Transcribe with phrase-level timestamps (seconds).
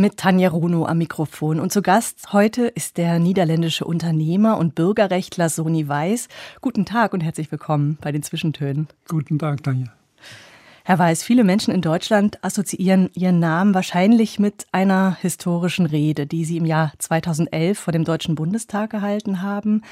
[0.00, 1.60] Mit Tanja Runo am Mikrofon.
[1.60, 6.28] Und zu Gast heute ist der niederländische Unternehmer und Bürgerrechtler Soni Weiß.
[6.60, 8.88] Guten Tag und herzlich willkommen bei den Zwischentönen.
[9.08, 9.88] Guten Tag, Tanja.
[10.84, 16.44] Herr Weiß, viele Menschen in Deutschland assoziieren Ihren Namen wahrscheinlich mit einer historischen Rede, die
[16.44, 19.82] Sie im Jahr 2011 vor dem Deutschen Bundestag gehalten haben.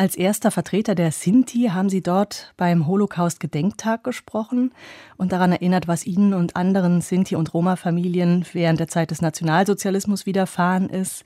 [0.00, 4.72] Als erster Vertreter der Sinti haben Sie dort beim Holocaust-Gedenktag gesprochen
[5.18, 10.24] und daran erinnert, was Ihnen und anderen Sinti- und Roma-Familien während der Zeit des Nationalsozialismus
[10.24, 11.22] widerfahren ist.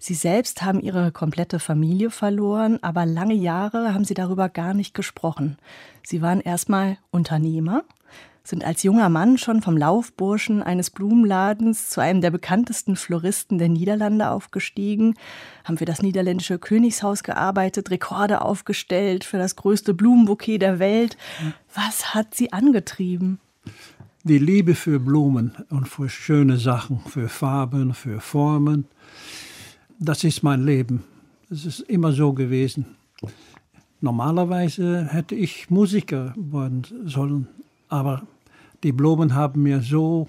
[0.00, 4.94] Sie selbst haben Ihre komplette Familie verloren, aber lange Jahre haben Sie darüber gar nicht
[4.94, 5.56] gesprochen.
[6.02, 7.84] Sie waren erstmal Unternehmer
[8.48, 13.68] sind als junger Mann schon vom Laufburschen eines Blumenladens zu einem der bekanntesten Floristen der
[13.68, 15.14] Niederlande aufgestiegen,
[15.64, 21.18] haben für das niederländische Königshaus gearbeitet, Rekorde aufgestellt für das größte Blumenbouquet der Welt.
[21.74, 23.38] Was hat Sie angetrieben?
[24.24, 28.86] Die Liebe für Blumen und für schöne Sachen, für Farben, für Formen.
[29.98, 31.04] Das ist mein Leben.
[31.50, 32.86] Es ist immer so gewesen.
[34.00, 37.48] Normalerweise hätte ich Musiker werden sollen,
[37.88, 38.22] aber
[38.82, 40.28] die Blumen haben mir so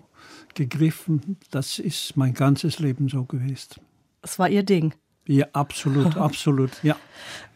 [0.56, 3.82] gegriffen, das ist mein ganzes Leben so gewesen.
[4.22, 4.94] Es war Ihr Ding.
[5.26, 6.96] Ja, absolut, absolut, ja.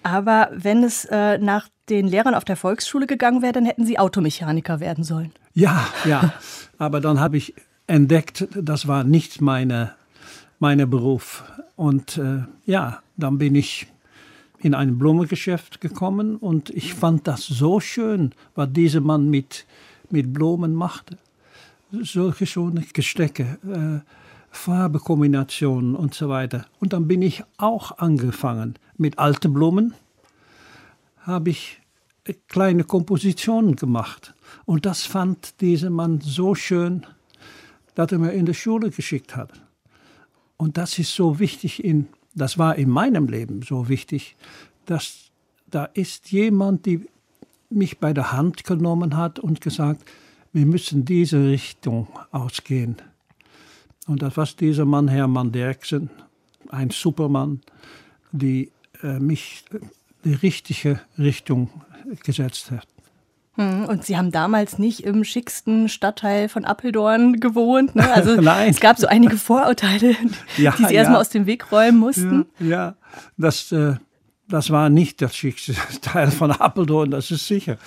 [0.03, 3.99] Aber wenn es äh, nach den Lehrern auf der Volksschule gegangen wäre, dann hätten Sie
[3.99, 5.31] Automechaniker werden sollen.
[5.53, 6.33] Ja, ja.
[6.77, 7.53] Aber dann habe ich
[7.87, 9.95] entdeckt, das war nicht meine,
[10.59, 11.43] meine Beruf.
[11.75, 13.87] Und äh, ja, dann bin ich
[14.59, 19.65] in ein Blumengeschäft gekommen und ich fand das so schön, was dieser Mann mit
[20.13, 21.17] mit Blumen machte.
[21.91, 24.09] Solche schöne Gestecke, äh,
[24.51, 26.65] Farbekombinationen und so weiter.
[26.79, 29.93] Und dann bin ich auch angefangen mit alten Blumen,
[31.21, 31.81] habe ich
[32.47, 34.33] kleine Kompositionen gemacht.
[34.65, 37.05] Und das fand dieser Mann so schön,
[37.95, 39.51] dass er mir in die Schule geschickt hat.
[40.57, 44.35] Und das ist so wichtig in, das war in meinem Leben so wichtig,
[44.85, 45.31] dass
[45.69, 47.07] da ist jemand, die
[47.75, 50.03] mich bei der Hand genommen hat und gesagt,
[50.51, 52.97] wir müssen diese Richtung ausgehen.
[54.07, 56.09] Und das war dieser Mann, Hermann Derksen,
[56.69, 57.61] ein Supermann,
[58.31, 59.65] die äh, mich
[60.23, 61.69] die richtige Richtung
[62.23, 62.87] gesetzt hat.
[63.55, 67.95] Hm, und Sie haben damals nicht im schicksten Stadtteil von Appeldorn gewohnt.
[67.95, 68.11] Ne?
[68.11, 68.69] Also Nein.
[68.69, 70.15] es gab so einige Vorurteile,
[70.57, 72.45] ja, die Sie erstmal aus dem Weg räumen mussten.
[72.59, 72.95] Ja, ja.
[73.37, 73.95] das äh,
[74.47, 77.77] das war nicht das schickste Teil von Apeldoorn, das ist sicher.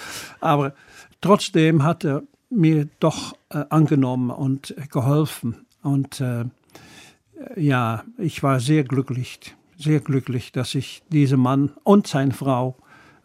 [0.40, 0.74] Aber
[1.20, 5.66] trotzdem hat er mir doch äh, angenommen und geholfen.
[5.82, 6.44] Und äh,
[7.56, 9.38] ja, ich war sehr glücklich,
[9.76, 12.76] sehr glücklich, dass ich diesen Mann und seine Frau,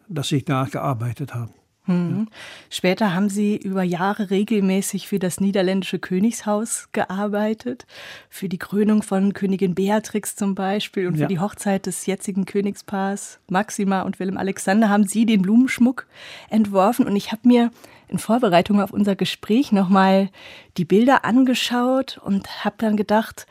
[0.08, 1.52] dass ich da gearbeitet habe.
[1.86, 2.28] Mhm.
[2.70, 7.86] Später haben Sie über Jahre regelmäßig für das niederländische Königshaus gearbeitet,
[8.28, 11.28] für die Krönung von Königin Beatrix zum Beispiel und für ja.
[11.28, 16.06] die Hochzeit des jetzigen Königspaars Maxima und Willem Alexander haben Sie den Blumenschmuck
[16.50, 17.70] entworfen und ich habe mir
[18.06, 20.28] in Vorbereitung auf unser Gespräch nochmal
[20.76, 23.46] die Bilder angeschaut und habe dann gedacht,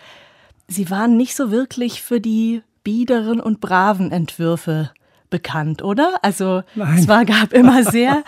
[0.68, 4.92] Sie waren nicht so wirklich für die biederen und braven Entwürfe
[5.32, 6.20] bekannt, oder?
[6.22, 7.00] Also Nein.
[7.00, 8.24] es war, gab immer sehr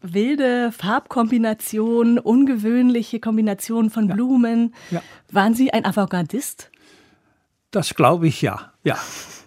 [0.00, 4.74] wilde Farbkombinationen, ungewöhnliche Kombinationen von Blumen.
[4.90, 5.02] Ja.
[5.30, 6.70] Waren Sie ein Avantgardist?
[7.70, 8.72] Das glaube ich ja.
[8.84, 8.96] Ja,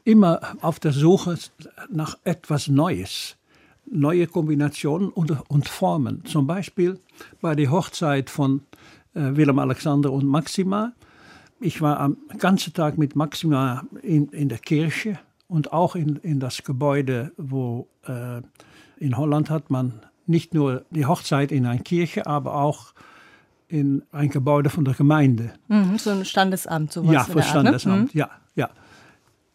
[0.04, 1.38] immer auf der Suche
[1.90, 3.38] nach etwas Neues.
[3.90, 6.24] Neue Kombinationen und, und Formen.
[6.26, 7.00] Zum Beispiel
[7.42, 8.62] bei der Hochzeit von
[9.16, 10.94] äh, Willem Alexander und Maxima.
[11.60, 15.20] Ich war am ganzen Tag mit Maxima in, in der Kirche
[15.52, 18.42] und auch in, in das Gebäude, wo äh,
[18.98, 22.94] in Holland hat man nicht nur die Hochzeit in einer Kirche, aber auch
[23.68, 25.52] in ein Gebäude von der Gemeinde.
[25.68, 27.12] Mhm, so ein Standesamt, sowas.
[27.12, 28.20] Ja, für Standesamt, ne?
[28.22, 28.70] ja, ja.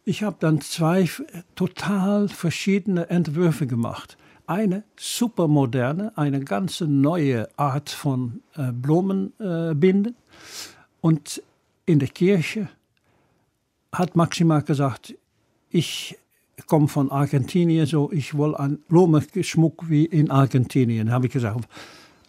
[0.05, 1.09] Ich habe dann zwei
[1.55, 4.19] total verschiedene Entwürfe gemacht.
[4.47, 10.13] Eine super moderne, eine ganz neue Art von äh, Blumenbinden.
[10.13, 10.17] Äh,
[11.01, 11.43] und
[11.87, 12.69] in der Kirche
[13.93, 15.15] hat Maxima gesagt,
[15.71, 16.19] ich
[16.67, 21.11] komme von Argentinien, so ich will einen Blumenschmuck wie in Argentinien.
[21.11, 21.69] Habe ich gesagt,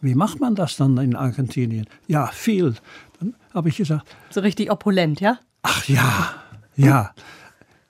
[0.01, 1.87] wie macht man das dann in Argentinien?
[2.07, 2.75] Ja, viel.
[3.19, 5.39] Dann habe ich gesagt, So richtig opulent, ja?
[5.63, 6.43] ach ja,
[6.75, 7.13] ja,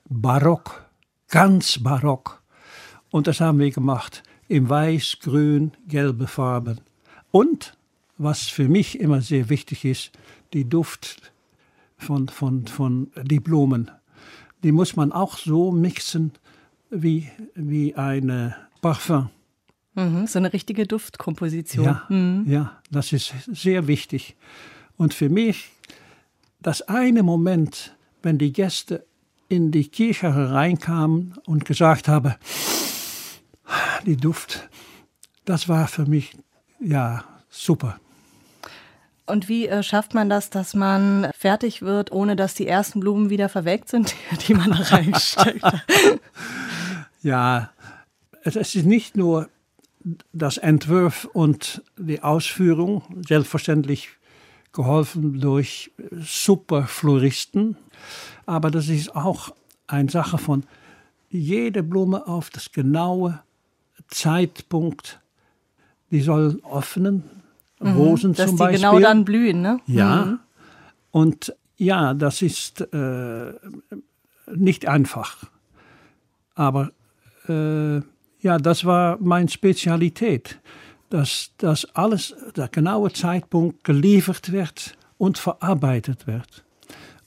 [0.10, 0.86] barock,
[1.30, 2.42] ganz barock.
[3.12, 6.82] Und das haben wir gemacht in weiß, grün, gelbe Farben.
[7.32, 7.78] Und,
[8.18, 10.12] was für mich immer sehr wichtig ist,
[10.54, 11.32] die Duft
[11.98, 13.92] von, von, von die Blumen.
[14.64, 16.32] Die muss man auch so mixen
[16.90, 19.30] wie, wie eine Parfum.
[19.96, 21.86] Mhm, so eine richtige Duftkomposition.
[21.86, 22.08] Ja,
[22.46, 24.36] ja, das ist sehr wichtig.
[24.96, 25.72] Und für mich,
[26.62, 29.06] das eine Moment, wenn die Gäste
[29.50, 32.36] in die Kirche hereinkamen und gesagt haben,
[34.06, 34.70] die Duft,
[35.46, 36.38] das war für mich,
[36.80, 38.00] ja, super.
[39.28, 43.30] Und wie äh, schafft man das, dass man fertig wird, ohne dass die ersten Blumen
[43.30, 44.16] wieder verwelkt sind,
[44.48, 45.84] die man da reingesteckt hat?
[47.24, 47.72] Ja,
[48.44, 49.50] es es ist nicht nur
[50.32, 54.10] das Entwurf und die Ausführung, selbstverständlich
[54.72, 57.76] geholfen durch super Floristen,
[58.46, 59.54] aber das ist auch
[59.88, 60.64] eine Sache von
[61.30, 63.42] jede Blume auf das genaue
[64.08, 65.20] Zeitpunkt,
[66.12, 67.24] die soll öffnen,
[67.82, 68.78] Rosen Mhm, Dass zum die Beispiel.
[68.90, 69.80] genau dann blühen, ne?
[69.86, 70.40] Ja,
[71.12, 73.54] und ja, das ist äh,
[74.56, 75.44] nicht einfach.
[76.56, 76.92] Aber
[77.48, 77.98] äh,
[78.40, 80.60] ja, das war meine Spezialität,
[81.10, 86.64] dass das alles, der genaue Zeitpunkt geliefert wird und verarbeitet wird.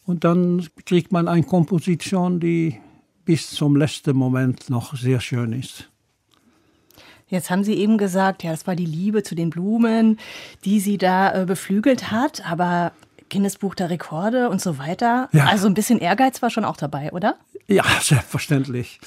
[0.05, 2.81] Und dann kriegt man eine Komposition, die
[3.25, 5.89] bis zum letzten Moment noch sehr schön ist.
[7.31, 10.19] Jetzt haben Sie eben gesagt, ja, das war die Liebe zu den Blumen,
[10.65, 12.93] die Sie da äh, beflügelt hat, aber
[13.31, 15.29] Guinness Buch der Rekorde und so weiter.
[15.33, 15.47] Ja.
[15.47, 17.37] Also ein bisschen Ehrgeiz war schon auch dabei, oder?
[17.69, 19.01] Ja, selbstverständlich.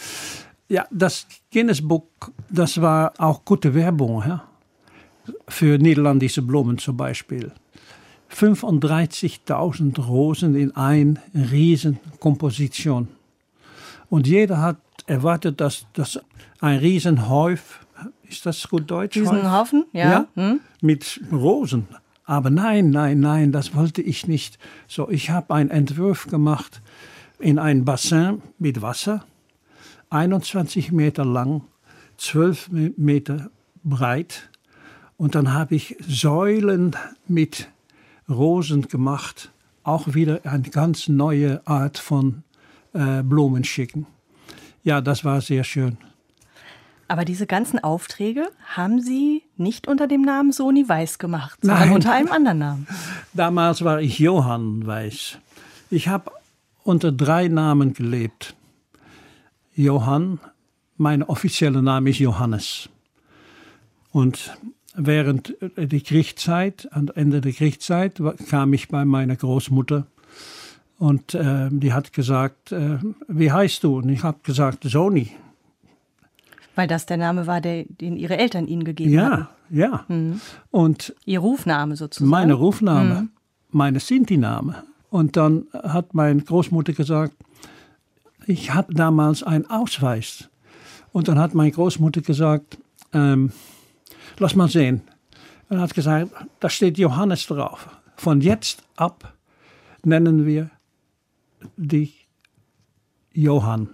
[0.69, 2.07] Ja, das Guinness Buch,
[2.49, 4.43] das war auch gute Werbung ja?
[5.49, 7.51] für niederländische Blumen zum Beispiel.
[8.33, 13.09] 35.000 Rosen in ein Riesenkomposition.
[14.09, 16.19] Und jeder hat erwartet, dass das
[16.59, 17.82] ein Riesenhäuf,
[18.27, 19.15] ist das gut Deutsch?
[19.51, 19.85] Haufen?
[19.93, 20.11] Ja.
[20.11, 20.59] Ja, Hm?
[20.81, 21.87] mit Rosen.
[22.25, 24.57] Aber nein, nein, nein, das wollte ich nicht.
[24.87, 26.81] So, ich habe einen Entwurf gemacht
[27.39, 29.25] in ein Bassin mit Wasser,
[30.09, 31.63] 21 Meter lang,
[32.17, 33.49] 12 Me- Meter
[33.83, 34.49] breit.
[35.17, 36.95] Und dann habe ich Säulen
[37.27, 37.67] mit
[38.29, 39.51] Rosen gemacht.
[39.83, 42.43] Auch wieder eine ganz neue Art von
[42.93, 44.05] äh, Blumenschicken.
[44.83, 45.97] Ja, das war sehr schön.
[47.07, 51.95] Aber diese ganzen Aufträge haben Sie nicht unter dem Namen Sony Weiß gemacht, sondern Nein.
[51.95, 52.88] unter einem anderen Namen.
[53.33, 55.38] Damals war ich Johann Weiß.
[55.89, 56.31] Ich habe
[56.83, 58.55] unter drei Namen gelebt.
[59.75, 60.39] Johann,
[60.97, 62.89] mein offizieller Name ist Johannes.
[64.11, 64.56] Und
[64.95, 70.06] während der Kriegszeit, am Ende der Kriegszeit, kam ich bei meiner Großmutter
[70.99, 72.97] und äh, die hat gesagt, äh,
[73.27, 73.97] wie heißt du?
[73.97, 75.31] Und ich habe gesagt, Sony.
[76.75, 79.47] Weil das der Name war, der, den Ihre Eltern Ihnen gegeben hatten.
[79.69, 80.45] Ja, ja.
[80.71, 82.29] Und Ihr Rufname sozusagen.
[82.29, 83.29] meine Rufname,
[83.69, 84.83] meine Sinti-Name.
[85.09, 87.35] Und dann hat meine Großmutter gesagt,
[88.47, 90.49] ich habe damals einen Ausweis.
[91.11, 92.77] Und dann hat meine Großmutter gesagt,
[93.13, 93.51] ähm,
[94.39, 95.01] lass mal sehen.
[95.69, 97.87] Und hat gesagt, da steht Johannes drauf.
[98.15, 99.33] Von jetzt ab
[100.03, 100.69] nennen wir
[101.77, 102.27] dich
[103.33, 103.89] Johann.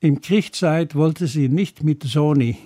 [0.00, 2.56] Im Kriegszeit wollte sie nicht mit Sony.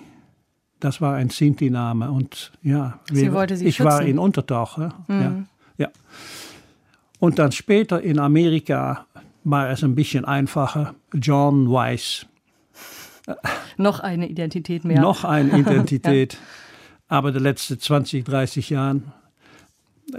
[0.79, 2.09] Das war ein Sinti-Name.
[2.11, 4.11] Und ja, Sie wollte sie ich war schützen.
[4.11, 4.77] in Untertauch.
[4.77, 4.93] Ja.
[5.09, 5.43] Ja,
[5.77, 5.89] ja.
[7.19, 9.05] Und dann später in Amerika
[9.43, 10.95] war es ein bisschen einfacher.
[11.13, 12.25] John Weiss.
[13.77, 15.01] Noch eine Identität mehr.
[15.01, 16.37] Noch eine Identität.
[17.07, 19.11] Aber die letzten 20, 30 Jahren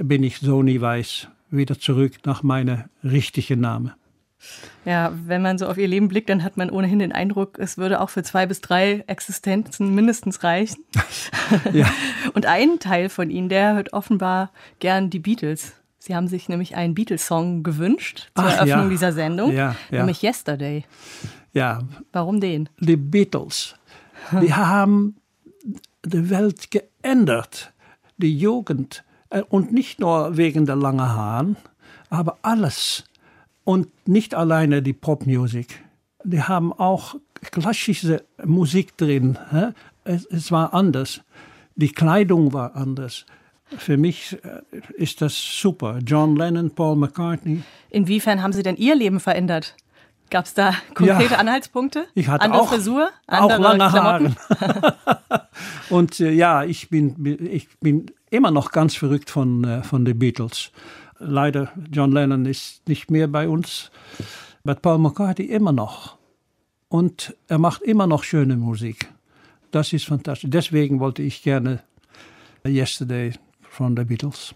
[0.02, 3.92] bin ich Sony Weiss wieder zurück nach meinem richtigen Namen.
[4.84, 7.76] Ja, wenn man so auf ihr Leben blickt, dann hat man ohnehin den Eindruck, es
[7.76, 10.84] würde auch für zwei bis drei Existenzen mindestens reichen.
[11.72, 11.86] Ja.
[12.34, 15.72] Und ein Teil von Ihnen, der hört offenbar gern die Beatles.
[15.98, 18.88] Sie haben sich nämlich einen Beatles-Song gewünscht zur Ach, Eröffnung ja.
[18.90, 19.98] dieser Sendung, Ja, ja.
[19.98, 20.84] nämlich Yesterday.
[21.52, 21.80] Ja,
[22.12, 22.68] Warum den?
[22.78, 23.74] die Beatles,
[24.40, 25.16] die haben
[26.04, 27.72] die Welt geändert,
[28.18, 29.02] die Jugend.
[29.30, 31.56] Äh, Und nicht nur wegen der langen Haaren,
[32.10, 33.02] aber alles.
[33.66, 35.84] Und nicht alleine die Popmusik.
[36.22, 37.16] Die haben auch
[37.50, 39.36] klassische Musik drin.
[40.04, 41.20] Es, war anders.
[41.74, 43.26] Die Kleidung war anders.
[43.76, 45.98] Für mich äh, ist das super.
[46.06, 47.64] John Lennon, Paul McCartney.
[47.90, 49.74] Inwiefern haben Sie denn Ihr Leben verändert?
[50.30, 52.06] Gab es da konkrete ja, Anhaltspunkte?
[52.14, 54.36] Ich hatte andere auch, Frisur, andere auch lange Haare.
[55.90, 60.16] und äh, ja, ich bin, ich bin immer noch ganz verrückt von, äh, von den
[60.16, 60.70] Beatles.
[61.18, 63.90] Leider, John Lennon ist nicht mehr bei uns,
[64.64, 66.16] aber Paul McCartney immer noch.
[66.88, 69.08] Und er macht immer noch schöne Musik.
[69.70, 70.50] Das ist fantastisch.
[70.50, 71.82] Deswegen wollte ich gerne
[72.64, 74.54] Yesterday von den Beatles.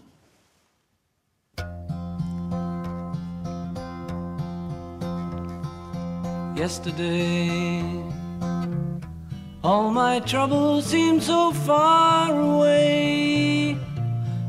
[6.55, 7.81] Yesterday,
[9.63, 13.75] all my troubles seem so far away.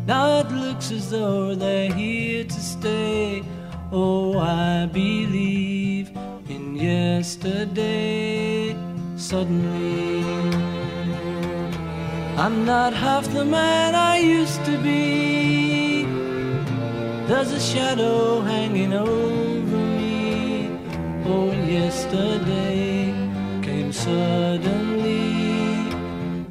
[0.06, 0.41] Now
[0.72, 3.42] looks as though they're here to stay.
[3.92, 6.10] Oh, I believe
[6.48, 8.74] in yesterday.
[9.16, 10.24] Suddenly,
[12.38, 16.04] I'm not half the man I used to be.
[17.28, 20.70] There's a shadow hanging over me.
[21.26, 23.12] Oh, yesterday
[23.60, 25.20] came suddenly.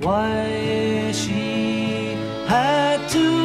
[0.06, 2.14] Why she
[2.48, 3.41] had to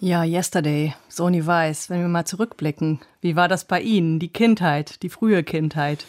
[0.00, 5.02] Ja, Yesterday, Sony Weiß, wenn wir mal zurückblicken, wie war das bei Ihnen, die Kindheit,
[5.04, 6.04] die frühe Kindheit?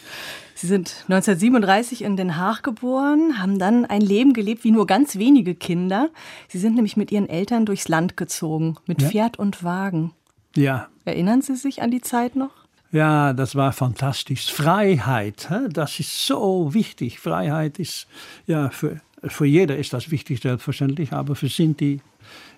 [0.56, 5.16] Sie sind 1937 in Den Haag geboren, haben dann ein Leben gelebt wie nur ganz
[5.18, 6.10] wenige Kinder.
[6.48, 9.08] Sie sind nämlich mit Ihren Eltern durchs Land gezogen, mit Ja.
[9.08, 10.12] Pferd und Wagen.
[10.56, 12.59] Ja, Erinnern Sie sich an die Zeit noch?
[12.92, 14.52] Ja, das war fantastisch.
[14.52, 17.20] Freiheit, das ist so wichtig.
[17.20, 18.08] Freiheit ist,
[18.46, 22.00] ja, für, für jeder ist das wichtig, selbstverständlich, aber für Sinti,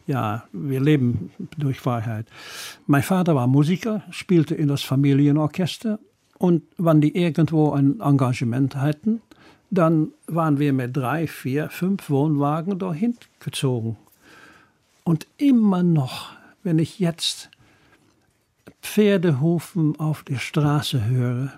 [0.07, 2.27] ja, wir leben durch Freiheit.
[2.87, 5.99] Mein Vater war Musiker, spielte in das Familienorchester
[6.39, 9.21] und wenn die irgendwo ein Engagement hatten,
[9.71, 13.97] dann waren wir mit drei, vier, fünf Wohnwagen dahin gezogen.
[15.05, 16.31] Und immer noch,
[16.63, 17.51] wenn ich jetzt
[18.83, 21.53] Pferdehufen auf der Straße höre,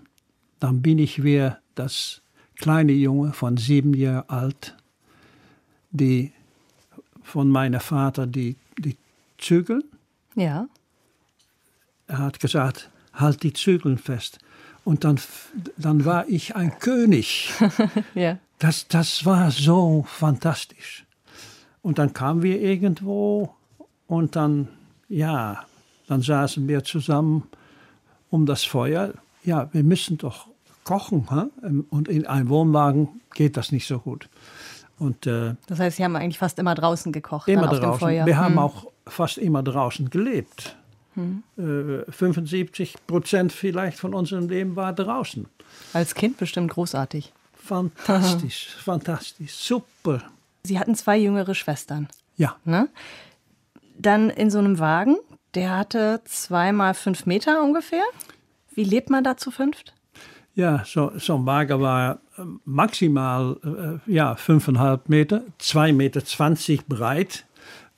[0.60, 2.22] dann bin ich wie das
[2.56, 4.76] kleine Junge von sieben Jahren alt,
[5.90, 6.32] die
[7.22, 8.96] von meinem Vater die, die
[9.38, 9.82] Zügel,
[10.34, 10.66] Ja.
[12.06, 14.38] er hat gesagt, halt die Zügel fest.
[14.84, 15.18] Und dann,
[15.78, 17.52] dann war ich ein König.
[18.14, 18.38] Ja.
[18.58, 21.04] Das, das war so fantastisch.
[21.82, 23.54] Und dann kamen wir irgendwo
[24.06, 24.68] und dann,
[25.08, 25.64] ja,
[26.06, 27.44] dann saßen wir zusammen
[28.30, 29.12] um das Feuer.
[29.44, 30.46] Ja, wir müssen doch
[30.84, 31.28] kochen.
[31.30, 31.70] Hä?
[31.90, 34.28] Und in einem Wohnwagen geht das nicht so gut.
[34.98, 37.82] Und äh, Das heißt, Sie haben eigentlich fast immer draußen gekocht, immer dann auf dem
[37.84, 37.98] draußen.
[38.00, 38.26] Feuer.
[38.26, 38.58] Wir haben Hm.
[38.58, 40.76] auch fast immer draußen gelebt.
[41.56, 45.46] Äh, 75 Prozent vielleicht von unserem Leben war draußen.
[45.92, 47.32] Als Kind bestimmt großartig.
[47.54, 50.22] Fantastisch, fantastisch, super.
[50.64, 52.08] Sie hatten zwei jüngere Schwestern.
[52.36, 52.88] Ja, Ne?
[53.96, 55.16] Dann in so einem Wagen,
[55.54, 58.04] der hatte zweimal fünf Meter ungefähr.
[58.74, 59.94] Wie lebt man da zu fünft?
[60.54, 63.56] Ja, so, zo'n wagen war äh, maximal
[64.06, 67.44] äh, ja, 5,5 Meter, 2,20 Meter 20 breit.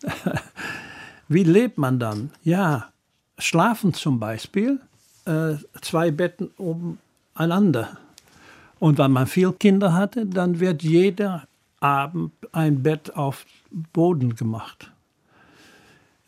[1.29, 2.31] Wie lebt man dann?
[2.45, 2.89] Ja,
[3.39, 4.81] schlafen zum Beispiel,
[5.27, 7.99] äh, zwei Betten umeinander.
[8.79, 11.47] Und wenn man viele Kinder hatte, dann wird jeder
[11.81, 13.45] Abend ein Bett auf
[13.93, 14.91] Boden gemacht.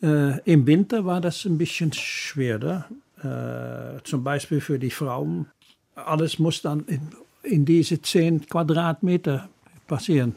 [0.01, 2.85] Äh, Im Winter war das ein bisschen schwerer.
[3.23, 5.47] Äh, zum Beispiel für die Frauen.
[5.95, 7.09] Alles muss dann in,
[7.43, 9.49] in diese 10 Quadratmeter
[9.87, 10.35] passieren.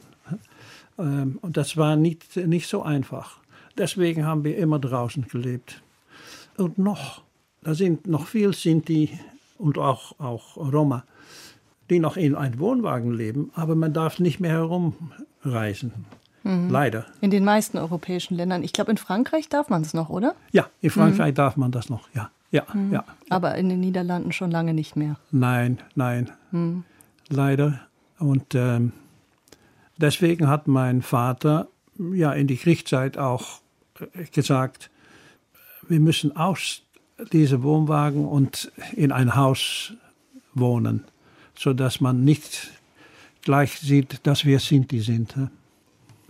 [0.99, 3.39] Ähm, und das war nicht, nicht so einfach.
[3.79, 5.83] Deswegen haben wir immer draußen gelebt.
[6.57, 7.23] Und noch,
[7.63, 9.19] da sind noch viel Sinti
[9.59, 11.05] und auch, auch Roma,
[11.89, 15.93] die noch in einem Wohnwagen leben, aber man darf nicht mehr herumreisen.
[16.45, 17.07] Leider.
[17.21, 18.63] In den meisten europäischen Ländern.
[18.63, 20.35] Ich glaube, in Frankreich darf man es noch, oder?
[20.51, 22.09] Ja, in Frankreich darf man das noch.
[22.15, 23.05] Ja, ja, ja.
[23.29, 25.17] Aber in den Niederlanden schon lange nicht mehr.
[25.31, 26.33] Nein, nein.
[27.29, 27.81] Leider.
[28.19, 28.93] Und ähm,
[29.97, 31.69] deswegen hat mein Vater
[32.13, 33.61] ja in die Kriegszeit auch
[34.01, 34.91] äh, gesagt,
[35.89, 36.83] wir müssen aus
[37.33, 39.93] diesem Wohnwagen und in ein Haus
[40.55, 41.05] wohnen,
[41.55, 42.71] sodass man nicht
[43.43, 45.35] gleich sieht, dass wir Sinti sind.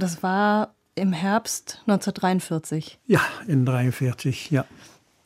[0.03, 2.99] Das war im Herbst 1943.
[3.07, 4.65] Ja, in 43, ja.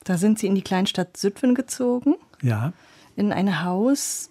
[0.04, 2.74] Da sind Sie in die Kleinstadt Südwen gezogen, Ja,
[3.16, 4.28] in ein Haus,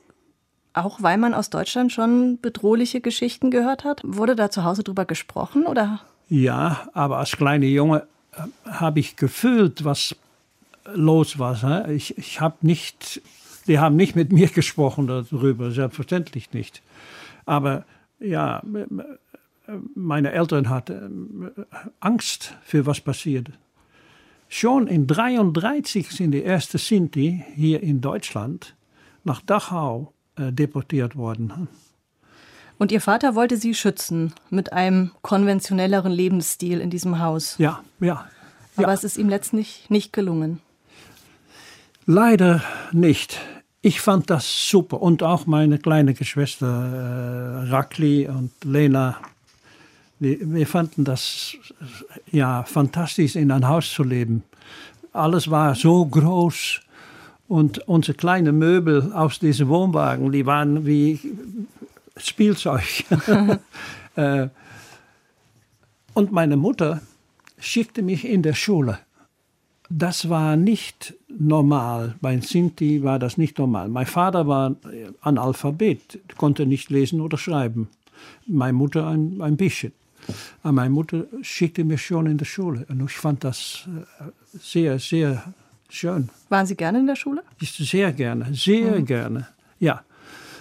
[0.74, 4.02] auch weil man aus Deutschland schon bedrohliche Geschichten gehört hat.
[4.06, 6.02] Wurde da zu Hause drüber gesprochen oder?
[6.30, 10.16] Ja, aber als kleiner Junge äh, habe ich gefühlt, was
[10.94, 11.90] los war.
[11.90, 13.20] Ich, ich habe nicht
[13.66, 16.84] Die haben nicht mit mir gesprochen darüber, selbstverständlich nicht.
[17.48, 17.84] Aber
[18.20, 18.62] ja,
[19.96, 21.52] meine Eltern hatten
[22.00, 23.50] Angst für was passiert.
[24.48, 28.76] Schon in 1933 sind die ersten Sinti hier in Deutschland
[29.24, 31.68] nach Dachau äh, deportiert worden.
[32.78, 37.56] Und Ihr Vater wollte Sie schützen mit einem konventionelleren Lebensstil in diesem Haus.
[37.58, 38.28] Ja, ja.
[38.76, 38.94] Aber ja.
[38.94, 40.62] es ist ihm letztlich nicht gelungen.
[42.06, 43.40] Leider nicht.
[43.82, 49.18] Ich fand das super und auch meine kleine Geschwister äh, Rakli und Lena.
[50.20, 51.56] Wir, fanden das
[52.32, 54.44] ja fantastisch, in ein Haus zu leben.
[55.12, 56.82] Alles war so groß
[57.48, 61.20] und unsere kleinen Möbel aus diesen Wohnwagen, die waren wie
[62.18, 63.04] Spielzeug.
[64.16, 64.48] äh,
[66.14, 67.02] und meine Mutter
[67.60, 69.00] schickte mich in der Schule.
[69.90, 72.16] Das war nicht normal.
[72.22, 73.90] Bei Sinti war das nicht normal.
[73.90, 74.76] Mein Vater war
[75.22, 77.90] Analphabet, konnte nicht lesen oder schreiben.
[78.48, 79.92] Meine Mutter ein, ein bisschen.
[80.64, 82.86] Aber meine Mutter schickte mich schon in die Schule.
[82.90, 83.88] Und ich fand das
[84.54, 85.54] sehr, sehr
[85.90, 86.30] schön.
[86.50, 87.44] Waren Sie gerne in der Schule?
[87.62, 89.06] Sehr gerne, sehr mhm.
[89.06, 89.48] gerne.
[89.80, 90.04] Ja.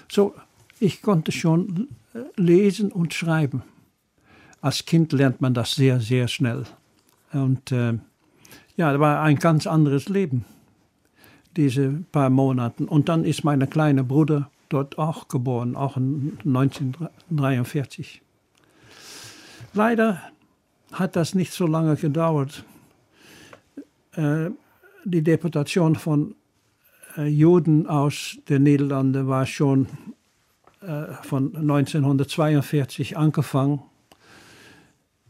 [0.08, 0.34] So,
[0.80, 3.62] ich konnte schon äh, lesen und schreiben.
[4.60, 6.64] Als Kind lernt man das sehr, sehr schnell.
[7.32, 7.94] Und äh,
[8.76, 10.44] ja, das war ein ganz anderes Leben,
[11.56, 12.86] diese paar Monate.
[12.86, 18.22] Und dann ist mein kleiner Bruder dort auch geboren, auch 1943.
[19.74, 20.22] Leider
[20.92, 22.64] hat das nicht so lange gedauert.
[24.12, 24.50] Äh,
[25.04, 26.36] die Deportation von
[27.16, 29.88] äh, Juden aus den Niederlanden war schon
[30.80, 33.82] äh, von 1942 angefangen.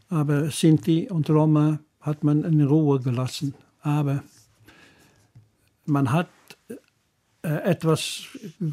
[0.09, 3.55] Aber Sinti und Roma hat man in Ruhe gelassen.
[3.81, 4.23] Aber
[5.85, 6.27] man hat
[7.45, 8.23] etwas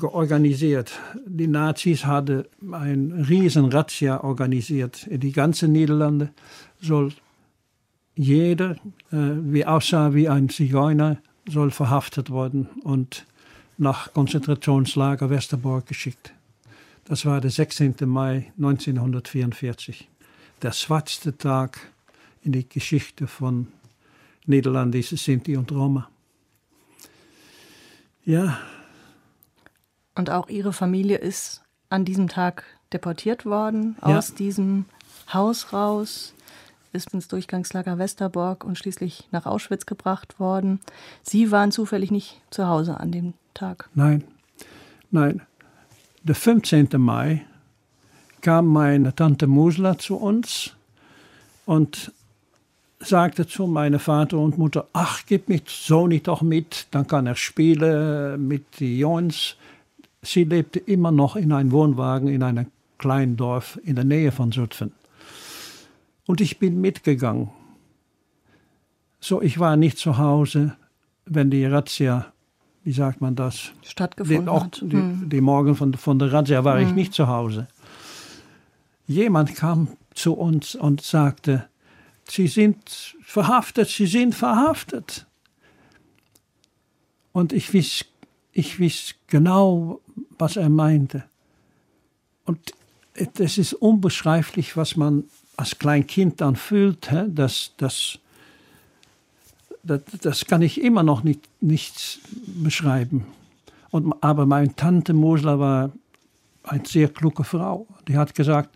[0.00, 0.92] organisiert.
[1.26, 5.06] Die Nazis hatten ein riesen organisiert.
[5.06, 6.30] In die ganzen Niederlande
[6.80, 7.12] soll
[8.14, 8.76] jeder, äh,
[9.10, 13.26] wie aussah wie ein Zigeuner, soll verhaftet worden und
[13.78, 16.32] nach Konzentrationslager Westerbork geschickt.
[17.04, 17.94] Das war der 16.
[18.06, 20.08] Mai 1944.
[20.62, 21.80] Der schwarze Tag
[22.42, 23.68] in die Geschichte von
[24.46, 26.08] niederländischen Sinti und Roma.
[28.24, 28.58] Ja.
[30.14, 34.18] Und auch Ihre Familie ist an diesem Tag deportiert worden, ja.
[34.18, 34.86] aus diesem
[35.32, 36.34] Haus raus,
[36.92, 40.80] ist ins Durchgangslager Westerbork und schließlich nach Auschwitz gebracht worden.
[41.22, 43.88] Sie waren zufällig nicht zu Hause an dem Tag.
[43.94, 44.24] Nein,
[45.10, 45.40] nein.
[46.22, 46.88] Der 15.
[46.98, 47.44] Mai
[48.42, 50.74] kam meine Tante Musla zu uns
[51.64, 52.12] und
[53.04, 57.36] sagte zu meinem Vater und Mutter, ach, gib mich Soni doch mit, dann kann er
[57.36, 59.56] spielen mit den Jungs.
[60.22, 62.66] Sie lebte immer noch in einem Wohnwagen in einem
[62.98, 64.92] kleinen Dorf in der Nähe von Zutphen.
[66.26, 67.50] Und ich bin mitgegangen.
[69.20, 70.76] So, ich war nicht zu Hause,
[71.26, 72.26] wenn die Razzia,
[72.84, 73.72] wie sagt man das?
[73.82, 74.82] Stattgefunden die, hat.
[74.82, 75.28] Die, hm.
[75.28, 76.88] die Morgen von, von der Razzia war hm.
[76.88, 77.68] ich nicht zu Hause.
[79.06, 81.66] Jemand kam zu uns und sagte,
[82.28, 85.26] Sie sind verhaftet, Sie sind verhaftet.
[87.32, 88.04] Und ich wiss,
[88.52, 90.00] ich wiss genau,
[90.38, 91.24] was er meinte.
[92.44, 92.72] Und
[93.14, 95.24] es ist unbeschreiblich, was man
[95.56, 97.10] als Kleinkind dann fühlt.
[97.28, 98.18] Das, das,
[99.82, 102.20] das, das kann ich immer noch nicht, nicht
[102.62, 103.26] beschreiben.
[103.90, 105.92] Und, aber meine Tante Mosler war
[106.64, 107.86] eine sehr kluge Frau.
[108.08, 108.70] Die hat gesagt,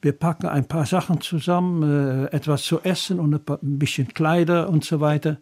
[0.00, 4.84] wir packen ein paar Sachen zusammen, äh, etwas zu essen und ein bisschen Kleider und
[4.84, 5.38] so weiter.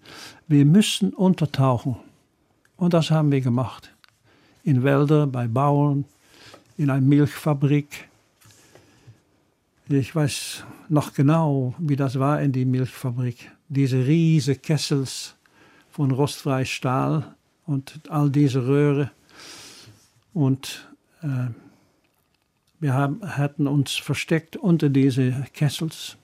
[0.48, 1.96] Wir müssen untertauchen.
[2.76, 3.92] Und das haben wir gemacht.
[4.62, 6.04] In Wälder, bei Bauern,
[6.76, 8.08] in einer Milchfabrik.
[9.88, 13.50] Ich weiß noch genau, wie das war in die Milchfabrik.
[13.68, 15.34] Diese riesigen Kessels
[15.90, 17.34] von rostfrei Stahl
[17.66, 19.10] und all diese Röhre.
[20.34, 20.88] Und
[21.22, 21.48] äh,
[22.78, 26.16] wir haben, hatten uns versteckt unter diese Kessels.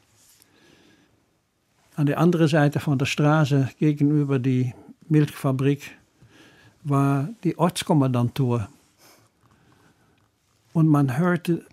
[1.96, 4.74] An der anderen Seite von der Straße gegenüber die
[5.08, 5.90] Milchfabrik
[6.84, 8.68] war die Ortskommandantur.
[10.72, 11.64] Und man hörte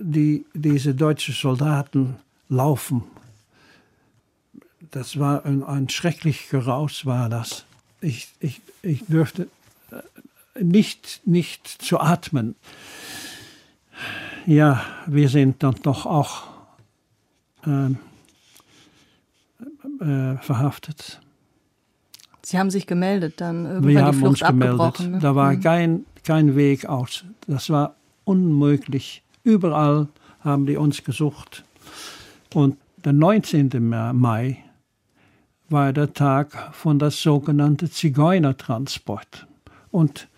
[0.00, 2.16] die, diese deutschen Soldaten
[2.48, 3.04] laufen.
[4.90, 7.64] Das war ein, ein schrecklich Geraus, war das.
[8.00, 9.48] Ich, ich, ich dürfte
[9.90, 12.54] äh, nicht, nicht zu atmen
[14.46, 16.42] ja, wir sind dann doch auch
[17.66, 17.90] äh,
[20.00, 21.20] äh, verhaftet.
[22.42, 25.00] Sie haben sich gemeldet, dann irgendwann Wir die haben Flucht uns gemeldet.
[25.00, 25.18] Ne?
[25.20, 25.60] Da war Mhm.
[25.60, 27.24] kein, kein Weg aus.
[27.46, 29.22] Das war unmöglich.
[29.44, 30.08] Überall
[30.40, 31.64] haben die uns gesucht.
[32.52, 33.70] Und der 19.
[34.12, 34.58] Mai
[35.70, 39.46] war der Tag von das sogenannte Zigeunertransport.
[39.90, 40.28] Und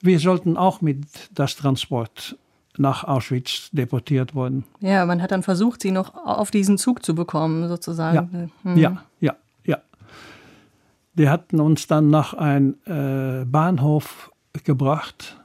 [0.00, 2.36] wir sollten auch mit das Transport
[2.78, 4.64] nach Auschwitz deportiert worden.
[4.80, 8.50] Ja, man hat dann versucht, sie noch auf diesen Zug zu bekommen, sozusagen.
[8.62, 8.76] Mhm.
[8.76, 9.78] Ja, ja, ja.
[11.14, 14.32] Die hatten uns dann nach einem äh, Bahnhof
[14.64, 15.36] gebracht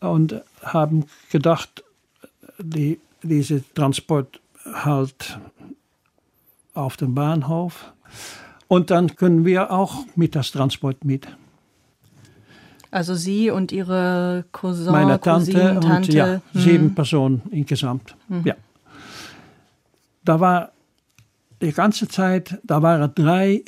[0.00, 1.84] und haben gedacht,
[2.58, 4.40] die, diese Transport
[4.72, 5.38] halt
[6.74, 7.92] auf dem Bahnhof
[8.68, 11.28] und dann können wir auch mit das Transport mit.
[12.94, 16.12] Also Sie und Ihre Cousin, Meine Tante Cousine, und Tante.
[16.12, 16.58] ja, Mhm.
[16.60, 18.14] sieben Personen insgesamt.
[18.44, 18.54] Ja.
[20.24, 20.70] Da war
[21.60, 23.64] die ganze Zeit, da waren drei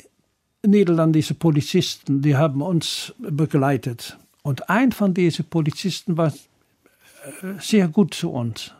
[0.65, 4.17] niederländische Polizisten, die haben uns begleitet.
[4.43, 6.31] Und ein von diesen Polizisten war äh,
[7.59, 8.71] sehr gut zu uns.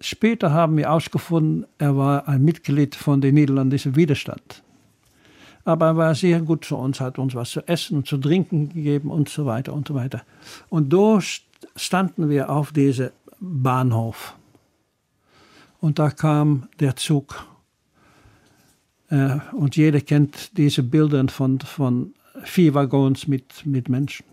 [0.00, 4.64] Später haben wir herausgefunden, er war ein Mitglied von dem niederländischen Widerstand.
[5.64, 8.70] Aber er war sehr gut zu uns, hat uns was zu essen und zu trinken
[8.70, 10.22] gegeben und so weiter und so weiter.
[10.68, 11.42] Und da st-
[11.76, 14.36] standen wir auf diesem Bahnhof.
[15.80, 17.46] Und da kam der Zug.
[19.08, 24.26] Äh, und jeder kennt diese Bilder von, von vier Waggons mit, mit Menschen.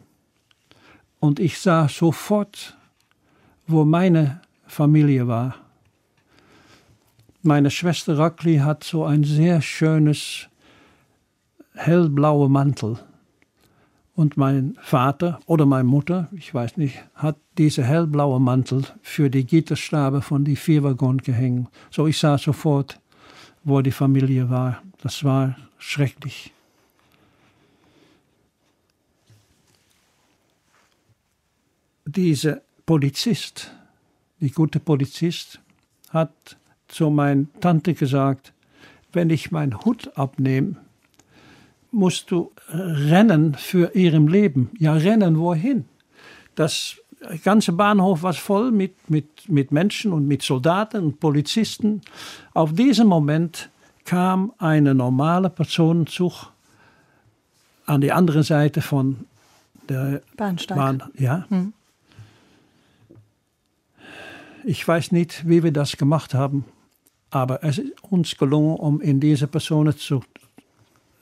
[1.19, 2.75] Und ich sah sofort,
[3.67, 5.55] wo meine Familie war.
[7.41, 10.48] Meine Schwester Rakli hat so ein sehr schönes
[11.79, 12.99] hellblaue Mantel.
[14.15, 19.45] Und mein Vater oder meine Mutter, ich weiß nicht, hat diese hellblaue Mantel für die
[19.45, 21.69] Gitterstabe von die vier Waggon gehängt.
[21.89, 22.99] So ich sah sofort,
[23.63, 24.83] wo die Familie war.
[25.01, 26.51] Das war schrecklich.
[32.05, 33.71] Dieser Polizist,
[34.41, 35.61] die gute Polizist,
[36.09, 36.57] hat
[36.89, 38.51] zu meiner Tante gesagt,
[39.13, 40.75] wenn ich meinen Hut abnehme,
[41.91, 44.69] musst du rennen für ihrem Leben.
[44.79, 45.85] Ja, rennen wohin?
[46.55, 46.97] Das
[47.43, 52.01] ganze Bahnhof war voll mit, mit, mit Menschen und mit Soldaten und Polizisten.
[52.53, 53.69] Auf diesen Moment
[54.05, 56.51] kam eine normale Personenzug
[57.85, 59.25] an die andere Seite von
[59.87, 60.77] der Bahnsteig.
[60.77, 61.03] Bahn.
[61.17, 61.45] Ja.
[61.49, 61.73] Hm.
[64.63, 66.65] Ich weiß nicht, wie wir das gemacht haben,
[67.31, 69.97] aber es ist uns gelungen, um in diese Personen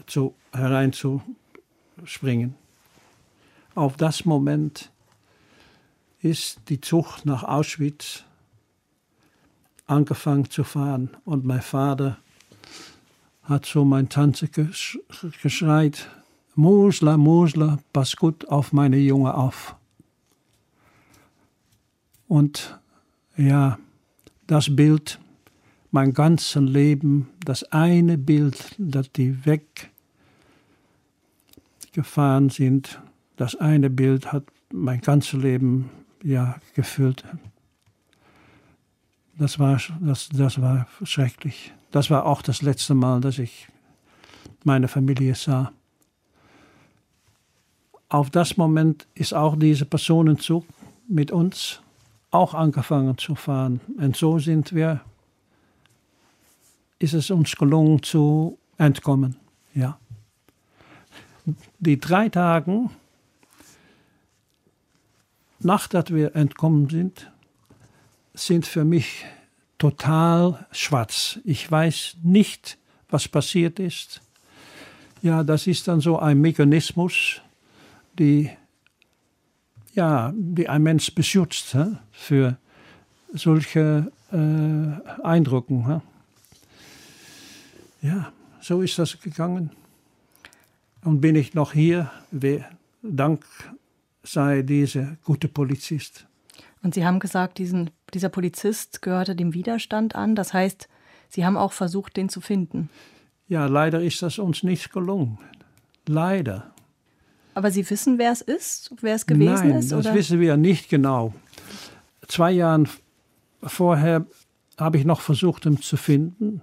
[0.08, 2.56] zu, zu, hereinzuspringen.
[3.76, 4.92] Auf das Moment
[6.20, 8.24] ist die Zug nach Auschwitz
[9.86, 12.18] angefangen zu fahren und mein Vater
[13.44, 15.00] hat so mein Tante gesch
[15.42, 16.10] geschreit,
[16.56, 19.76] Musla, Musla, pass gut auf meine Junge auf.
[22.28, 22.78] Und
[23.38, 23.78] ja,
[24.48, 25.20] das Bild,
[25.92, 29.46] mein ganzes Leben, das eine Bild, das die
[31.98, 33.02] weggefahren sind,
[33.38, 35.90] das eine Bild hat mein ganzes Leben
[36.24, 37.24] ja gefüllt.
[39.38, 41.74] Das war, das, das war schrecklich.
[41.92, 43.68] Das war auch das letzte Mal, dass ich
[44.64, 45.72] meine Familie sah.
[48.10, 50.66] Auf das Moment ist auch dieser Personenzug
[51.08, 51.82] mit uns
[52.32, 53.80] auch angefangen zu fahren.
[53.98, 55.02] Und so sind wir,
[57.00, 59.36] ist es uns gelungen zu entkommen.
[59.74, 60.00] Ja.
[61.80, 62.90] Die drei Tage,
[65.60, 67.32] nachdem wir entkommen sind,
[68.34, 69.26] sind für mich
[69.78, 71.40] total schwarz.
[71.44, 72.78] Ich weiß nicht,
[73.10, 74.22] was passiert ist.
[75.22, 77.42] Ja, das ist dann so ein Mechanismus,
[78.20, 78.50] die,
[79.94, 82.58] ja, die ein Mensch beschützt hä, für
[83.34, 85.88] solche äh, Eindrücken.
[85.88, 86.02] Hä.
[88.02, 88.32] Ja,
[88.62, 89.72] so ist das gegangen.
[91.08, 92.12] Und bin ich noch hier,
[93.02, 93.46] dank
[94.24, 96.28] sei dieser gute Polizist.
[96.84, 100.36] Und Sie haben gesagt, diesen, dieser Polizist gehörte dem Widerstand an.
[100.36, 100.90] Das heißt,
[101.30, 102.90] Sie haben auch versucht, den zu finden.
[103.48, 105.38] Ja, leider ist das uns nicht gelungen.
[106.08, 106.74] Leider.
[107.54, 109.94] Aber Sie wissen, wer es ist, wer es gewesen Nein, ist?
[109.94, 110.14] das oder?
[110.14, 111.34] wissen wir nicht genau.
[112.28, 112.84] Zwei Jahre
[113.64, 114.26] vorher
[114.78, 116.62] habe ich noch versucht, ihn zu finden.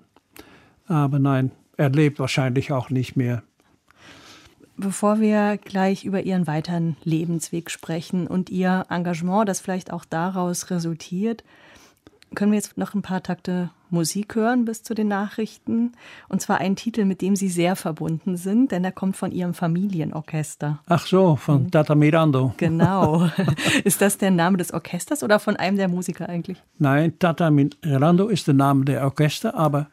[0.87, 3.43] Aber nein, er lebt wahrscheinlich auch nicht mehr.
[4.77, 10.71] Bevor wir gleich über Ihren weiteren Lebensweg sprechen und Ihr Engagement, das vielleicht auch daraus
[10.71, 11.45] resultiert,
[12.35, 15.93] können wir jetzt noch ein paar Takte Musik hören bis zu den Nachrichten.
[16.29, 19.55] Und zwar einen Titel, mit dem Sie sehr verbunden sind, denn der kommt von Ihrem
[19.55, 20.81] Familienorchester.
[20.87, 22.53] Ach so, von Tata Mirando.
[22.57, 23.31] Genau.
[23.85, 26.63] ist das der Name des Orchesters oder von einem der Musiker eigentlich?
[26.79, 29.87] Nein, Tata Mirando ist der Name der Orchester, aber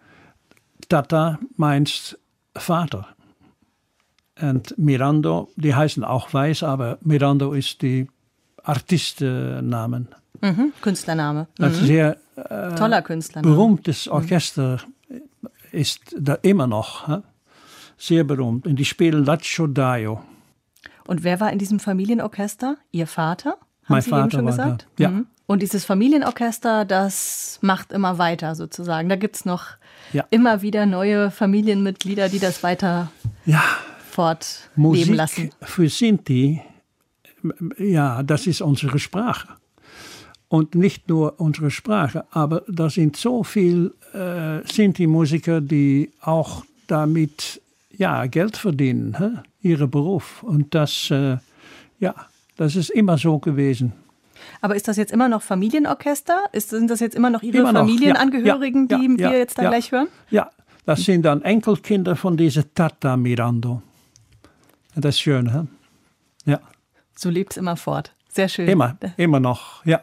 [0.89, 2.17] Tata meint
[2.55, 3.07] Vater.
[4.41, 8.08] Und Mirando, die heißen auch Weiß, aber Mirando ist die
[8.63, 10.08] Artistennamen.
[10.41, 11.47] Mhm, Künstlername.
[11.60, 11.73] Mhm.
[11.73, 13.56] sehr äh, Toller Künstlername.
[13.56, 14.80] berühmtes Orchester
[15.71, 17.08] ist da immer noch.
[17.08, 17.17] hä?
[17.97, 18.65] Sehr berühmt.
[18.65, 20.21] Und die spielen Lacho Daio.
[21.06, 22.77] Und wer war in diesem Familienorchester?
[22.91, 23.51] Ihr Vater?
[23.51, 24.88] Haben Mein Sie eben Vater schon war gesagt?
[24.95, 25.10] da, ja.
[25.10, 25.27] Mhm.
[25.45, 29.10] Und dieses Familienorchester, das macht immer weiter sozusagen.
[29.10, 29.65] Da gibt es noch
[30.13, 30.25] Ja.
[30.30, 33.12] immer wieder neue Familienmitglieder, die das weiter
[33.45, 33.62] Ja,
[34.12, 35.50] fortleben lassen.
[35.62, 36.62] für Sinti,
[37.78, 39.47] ja, das ist unsere Sprache.
[40.47, 47.62] Und nicht nur unsere Sprache, aber da sind so viele äh, Sinti-Musiker, die auch damit
[47.89, 49.30] ja, Geld verdienen, hä?
[49.62, 50.43] ihre Beruf.
[50.43, 51.38] Und das, äh,
[52.00, 52.15] ja,
[52.58, 53.93] das ist immer so gewesen.
[54.60, 56.50] Aber ist das jetzt immer noch Familienorchester?
[56.52, 59.38] Ist, sind das jetzt immer noch Ihre Immer noch, ja, Familienangehörigen, ja, die ja, wir
[59.38, 59.69] jetzt da ja.
[59.69, 60.08] gleich hören?
[60.32, 60.50] Ja,
[60.86, 63.82] das sind dann Enkelkinder von dieser Tata Mirando.
[64.95, 65.69] Das ist schön?
[66.45, 66.60] Ja,
[67.15, 68.13] So lebt es immer fort.
[68.30, 68.67] Sehr schön.
[68.67, 70.01] immer, immer noch, ja.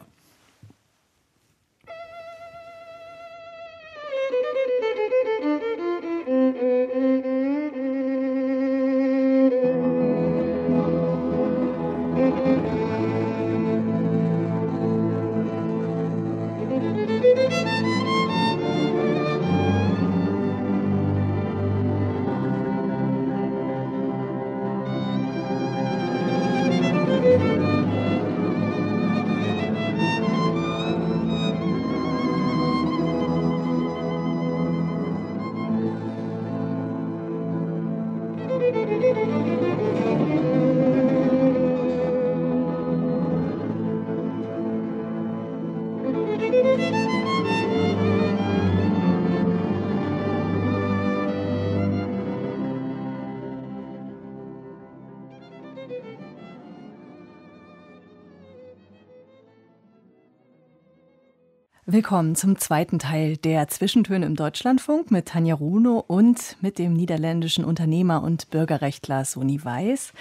[61.98, 67.64] Willkommen zum zweiten Teil der Zwischentöne im Deutschlandfunk mit Tanja Runo und mit dem niederländischen
[67.64, 70.12] Unternehmer und Bürgerrechtler Soni Weiß,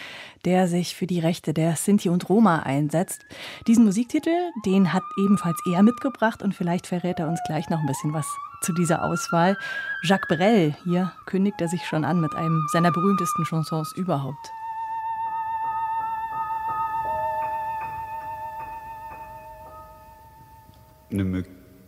[0.43, 3.21] der sich für die Rechte der Sinti und Roma einsetzt.
[3.67, 4.31] Diesen Musiktitel,
[4.65, 8.25] den hat ebenfalls er mitgebracht und vielleicht verrät er uns gleich noch ein bisschen was
[8.63, 9.55] zu dieser Auswahl.
[10.01, 14.51] Jacques Brel, hier kündigt er sich schon an mit einem seiner berühmtesten Chansons überhaupt.
[21.11, 21.56] Ne me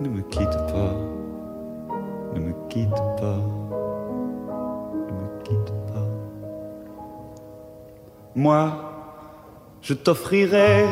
[0.00, 0.92] Ne me quitte pas,
[2.34, 3.38] ne me quitte pas,
[5.06, 6.08] ne me quitte pas.
[8.34, 8.72] Moi,
[9.82, 10.84] je t'offrirai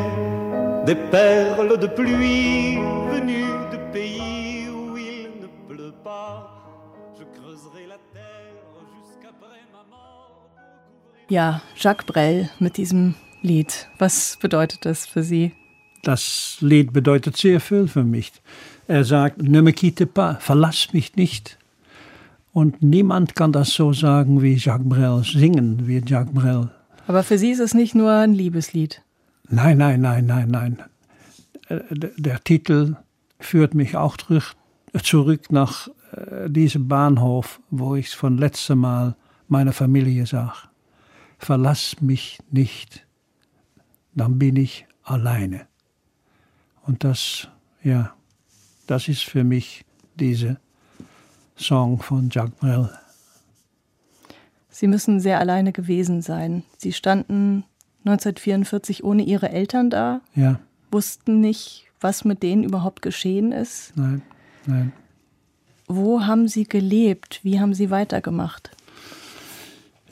[0.87, 2.77] des perles de pluie
[3.13, 6.63] venues de pays où il ne pleut pas.
[7.19, 8.63] Je creuserai la terre
[9.01, 10.49] jusqu'après ma mort.
[11.29, 13.89] Ja, Jacques Brel mit diesem Lied.
[13.99, 15.53] Was bedeutet das für Sie?
[16.05, 18.33] Das Lied bedeutet sehr viel für mich.
[18.93, 21.57] Er sagt, ne me quitte pas, verlass mich nicht.
[22.53, 26.69] Und niemand kann das so sagen wie Jacques Brel, singen wie Jacques Brel.
[27.07, 29.01] Aber für Sie ist es nicht nur ein Liebeslied.
[29.49, 30.83] Nein, nein, nein, nein, nein.
[31.69, 31.81] Äh,
[32.19, 32.97] Der, Titel
[33.41, 39.17] führt mich auch zurück, nach äh, diesem Bahnhof, wo ich von letztem Mal
[39.49, 40.53] meine Familie sah.
[41.39, 43.07] Verlass mich nicht,
[44.15, 45.63] dann bin ich alleine.
[46.83, 47.49] Und das,
[47.83, 48.13] ja,
[48.87, 49.85] das ist für mich
[50.19, 50.59] diese
[51.57, 52.91] Song von Jacques Brel.
[54.71, 56.65] Sie müssen sehr alleine gewesen sein.
[56.79, 57.65] Sie standen
[58.05, 60.59] 1944 ohne Ihre Eltern da, Ja,
[60.91, 63.93] wussten nicht, was mit denen überhaupt geschehen ist.
[63.97, 64.23] nein,
[64.67, 64.93] nein.
[65.89, 67.41] Wo haben Sie gelebt?
[67.43, 68.71] Wie haben Sie weitergemacht?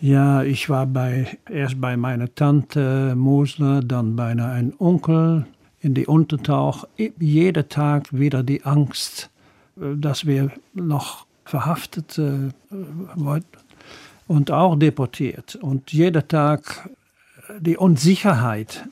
[0.00, 5.46] Ja, ich war bei, erst bei meiner Tante Mosler, dann bei einem Onkel
[5.80, 9.30] in die Untertauch, jeden Tag wieder die Angst,
[9.76, 12.50] äh, dass wir noch verhaftet äh,
[14.26, 15.56] und auch deportiert.
[15.56, 16.90] Und jeden Tag
[17.58, 18.86] die Unsicherheit,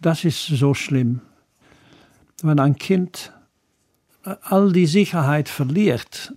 [0.00, 1.20] das ist so schlimm.
[2.42, 3.32] Wenn ein Kind
[4.42, 6.34] all die Sicherheit verliert,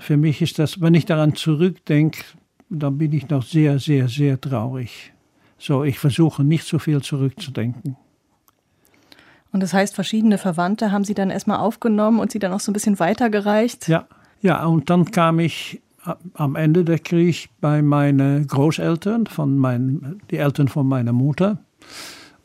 [0.00, 2.24] für mich ist das, wenn ich daran zurückdenke,
[2.68, 5.12] dann bin ich noch sehr, sehr, sehr traurig.
[5.60, 7.96] So, ich versuche nicht so viel zurückzudenken.
[9.52, 12.70] Und das heißt, verschiedene Verwandte haben Sie dann erstmal aufgenommen und Sie dann auch so
[12.70, 13.86] ein bisschen weitergereicht?
[13.86, 14.06] Ja,
[14.40, 15.82] ja, und dann kam ich
[16.32, 21.58] am Ende der Krieg bei meinen Großeltern, von mein, die Eltern von meiner Mutter.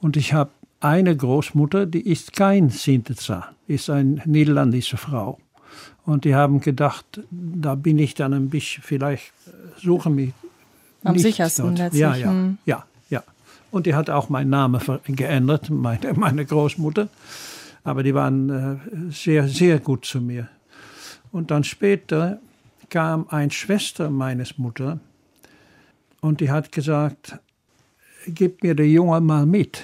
[0.02, 0.52] Und ich habe
[0.82, 5.40] eine Großmutter, die ist kein Sintetzer, ist eine niederländische Frau.
[6.06, 9.32] Und die haben gedacht, da bin ich dann ein bisschen, vielleicht
[9.78, 10.34] suche mich.
[11.04, 11.78] Am sichersten dort.
[11.78, 12.02] letztlich.
[12.02, 12.58] Ja, ja, hm.
[12.66, 12.86] ja, ja.
[13.76, 17.10] Und die hat auch meinen Namen geändert, meine, meine Großmutter.
[17.84, 20.48] Aber die waren äh, sehr, sehr gut zu mir.
[21.34, 22.40] Und dann später
[22.88, 25.02] kam eine Schwester meines Mutter
[26.22, 27.38] und die hat gesagt,
[28.26, 29.84] gib mir den Jungen mal mit.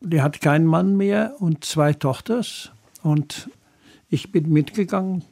[0.00, 3.50] Die hat keinen Mann mehr und zwei Tochters und
[4.08, 5.24] ich bin mitgegangen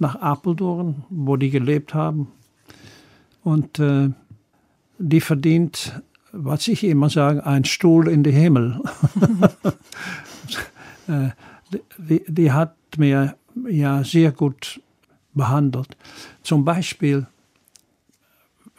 [0.00, 2.32] nach Apeldoorn, wo die gelebt haben.
[3.44, 4.10] Und äh,
[5.00, 6.00] die verdient,
[6.32, 8.80] was ich immer sage, einen Stuhl in den Himmel.
[11.08, 11.30] äh,
[11.98, 13.34] die, die, hat mir
[13.68, 14.80] ja sehr gut
[15.32, 15.96] behandelt.
[16.42, 17.26] Zum Beispiel,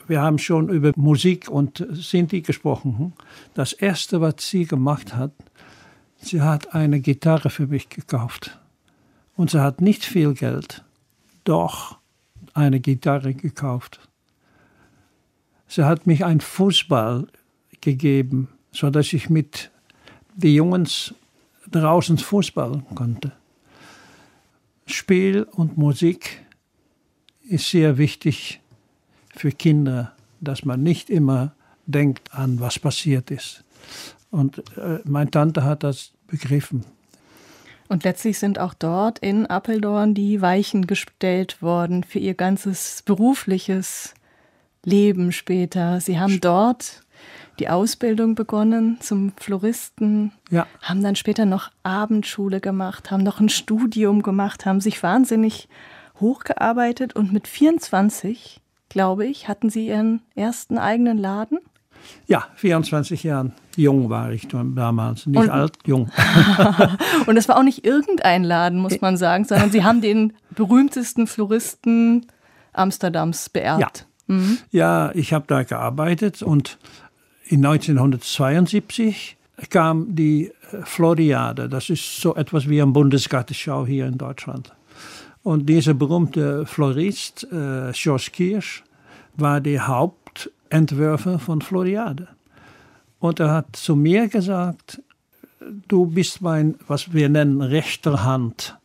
[0.07, 3.13] wir haben schon über Musik und Sinti gesprochen.
[3.53, 5.33] Das erste, was sie gemacht hat,
[6.17, 8.59] sie hat eine Gitarre für mich gekauft.
[9.35, 10.83] Und sie hat nicht viel Geld,
[11.45, 11.97] doch
[12.53, 14.10] eine Gitarre gekauft.
[15.71, 17.27] Sie hat mich einen Fußball
[17.79, 19.71] gegeben, sodass ich mit
[20.35, 21.13] den Jungs
[21.71, 23.31] draußen Fußball konnte.
[24.85, 26.41] Spiel und Musik
[27.47, 28.59] ist sehr wichtig
[29.33, 31.53] für Kinder, dass man nicht immer
[31.85, 33.63] denkt an, was passiert ist.
[34.29, 36.83] Und äh, meine Tante hat das begriffen.
[37.87, 44.15] Und letztlich sind auch dort in Appeldorn die Weichen gestellt worden für ihr ganzes berufliches
[44.83, 45.99] Leben später.
[46.01, 47.03] Sie haben dort
[47.59, 50.65] die Ausbildung begonnen zum Floristen, ja.
[50.81, 55.67] haben dann später noch Abendschule gemacht, haben noch ein Studium gemacht, haben sich wahnsinnig
[56.19, 61.59] hochgearbeitet und mit 24, glaube ich, hatten Sie Ihren ersten eigenen Laden.
[62.25, 63.53] Ja, 24 Jahren.
[63.75, 66.09] Jung war ich damals, nicht und, alt, jung.
[67.27, 71.27] und es war auch nicht irgendein Laden, muss man sagen, sondern Sie haben den berühmtesten
[71.27, 72.25] Floristen
[72.73, 73.99] Amsterdams beerbt.
[73.99, 74.57] Ja, mhm.
[74.71, 76.77] ja ich habe da gearbeitet und
[77.45, 79.37] in 1972
[79.69, 81.69] kam die äh, Floriade.
[81.69, 84.73] Das ist so etwas wie eine Bundesgartenschau hier in Deutschland.
[85.43, 88.83] Und dieser berühmte Florist, äh, George Kirsch,
[89.35, 92.27] war der Haupt Entwürfe von Floriade.
[93.19, 95.01] Und er hat zu mir gesagt,
[95.87, 98.77] du bist mein, was wir nennen, rechter Hand.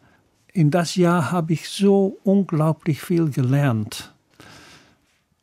[0.53, 4.15] In das Jahr habe ich so unglaublich viel gelernt.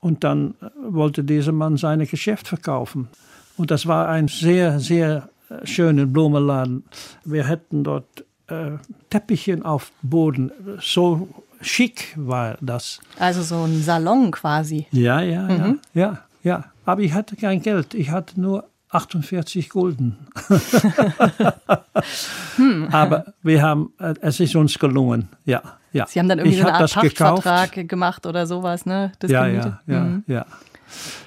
[0.04, 3.08] Und dann wollte dieser Mann sein Geschäft verkaufen.
[3.56, 5.30] Und das war ein sehr, sehr
[5.64, 6.84] schöner Blumenladen.
[7.24, 8.72] Wir hätten dort äh,
[9.10, 11.30] Teppichen auf Boden, so
[11.62, 13.00] schick war das.
[13.18, 14.88] Also so ein Salon quasi.
[14.92, 15.80] Ja, ja, mhm.
[15.94, 16.20] ja, ja.
[16.44, 17.94] Ja, aber ich hatte kein Geld.
[17.94, 20.18] Ich hatte nur 48 Gulden.
[22.58, 22.90] hm.
[22.92, 25.62] Aber wir haben, äh, es ist uns gelungen, ja.
[25.94, 26.08] Ja.
[26.08, 29.12] Sie haben dann irgendwie ich eine Art Pachtvertrag gemacht oder sowas, ne?
[29.20, 30.24] Das ja, ja, ja, mhm.
[30.28, 30.46] ja.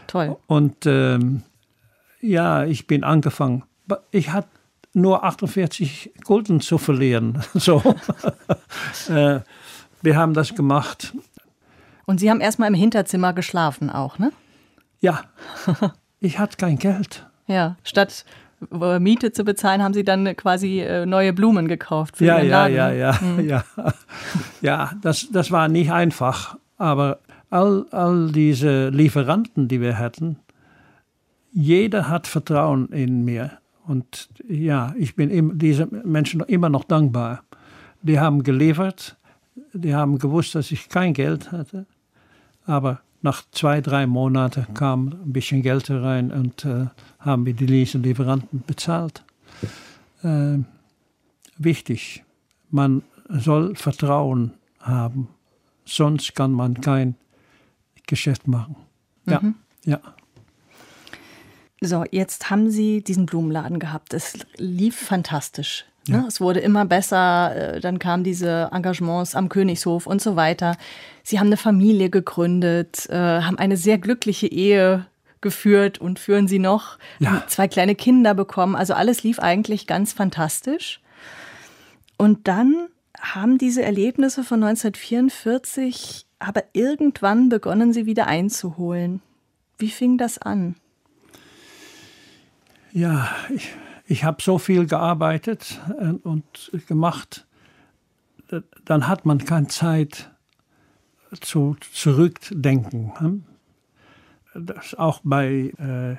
[0.06, 0.36] Toll.
[0.46, 1.42] Und ähm,
[2.20, 3.64] ja, ich bin angefangen.
[4.10, 4.48] Ich hatte
[4.92, 7.42] nur 48 Gulden zu verlieren.
[7.54, 7.82] So.
[9.08, 9.40] äh,
[10.02, 11.14] wir haben das gemacht.
[12.04, 14.32] Und Sie haben erstmal im Hinterzimmer geschlafen auch, ne?
[15.00, 15.24] Ja,
[16.20, 17.26] ich hatte kein Geld.
[17.46, 18.24] Ja, statt
[18.70, 22.76] Miete zu bezahlen, haben Sie dann quasi äh, neue Blumen gekauft für ja, Ihren Laden.
[22.76, 23.40] Ja, ja, mhm.
[23.48, 23.64] ja,
[24.62, 24.90] ja.
[25.02, 27.18] das, das war nicht einfach, aber
[27.50, 30.38] all, all diese Lieferanten, die wir hatten,
[31.52, 33.52] jeder hat Vertrauen in mir.
[33.86, 37.44] Und ja, ich bin diesen Menschen immer noch dankbar.
[38.02, 39.16] Die haben geliefert,
[39.72, 41.86] die haben gewusst, dass ich kein Geld hatte,
[42.66, 46.86] aber nach zwei, drei Monaten kam ein bisschen Geld herein und äh,
[47.18, 49.24] haben wir die Lieferanten bezahlt.
[50.22, 50.58] Äh,
[51.58, 52.22] wichtig,
[52.70, 55.28] man soll Vertrauen haben,
[55.84, 57.16] sonst kann man kein
[58.06, 58.76] Geschäft machen.
[59.26, 59.56] Ja, mhm.
[59.84, 60.00] ja.
[61.80, 64.14] So, jetzt haben Sie diesen Blumenladen gehabt.
[64.14, 65.84] Es lief fantastisch.
[66.08, 66.24] Ne?
[66.28, 67.74] Es wurde immer besser.
[67.76, 70.76] äh, Dann kamen diese Engagements am Königshof und so weiter.
[71.22, 75.06] Sie haben eine Familie gegründet, äh, haben eine sehr glückliche Ehe
[75.40, 76.98] geführt und führen sie noch.
[77.18, 77.44] Ja.
[77.46, 78.74] Zwei kleine Kinder bekommen.
[78.76, 81.00] Also alles lief eigentlich ganz fantastisch.
[82.16, 82.88] Und dann
[83.20, 89.22] haben diese Erlebnisse von 1944 aber irgendwann begonnen, sie wieder einzuholen.
[89.78, 90.76] Wie fing das an?
[92.92, 93.70] Ja, ich,
[94.06, 97.46] ich habe so viel gearbeitet äh, und gemacht,
[98.50, 100.30] äh, dann hat man keine Zeit
[101.40, 103.12] zu zurückdenken.
[103.18, 103.44] hm?
[104.54, 106.16] Das auch bei äh,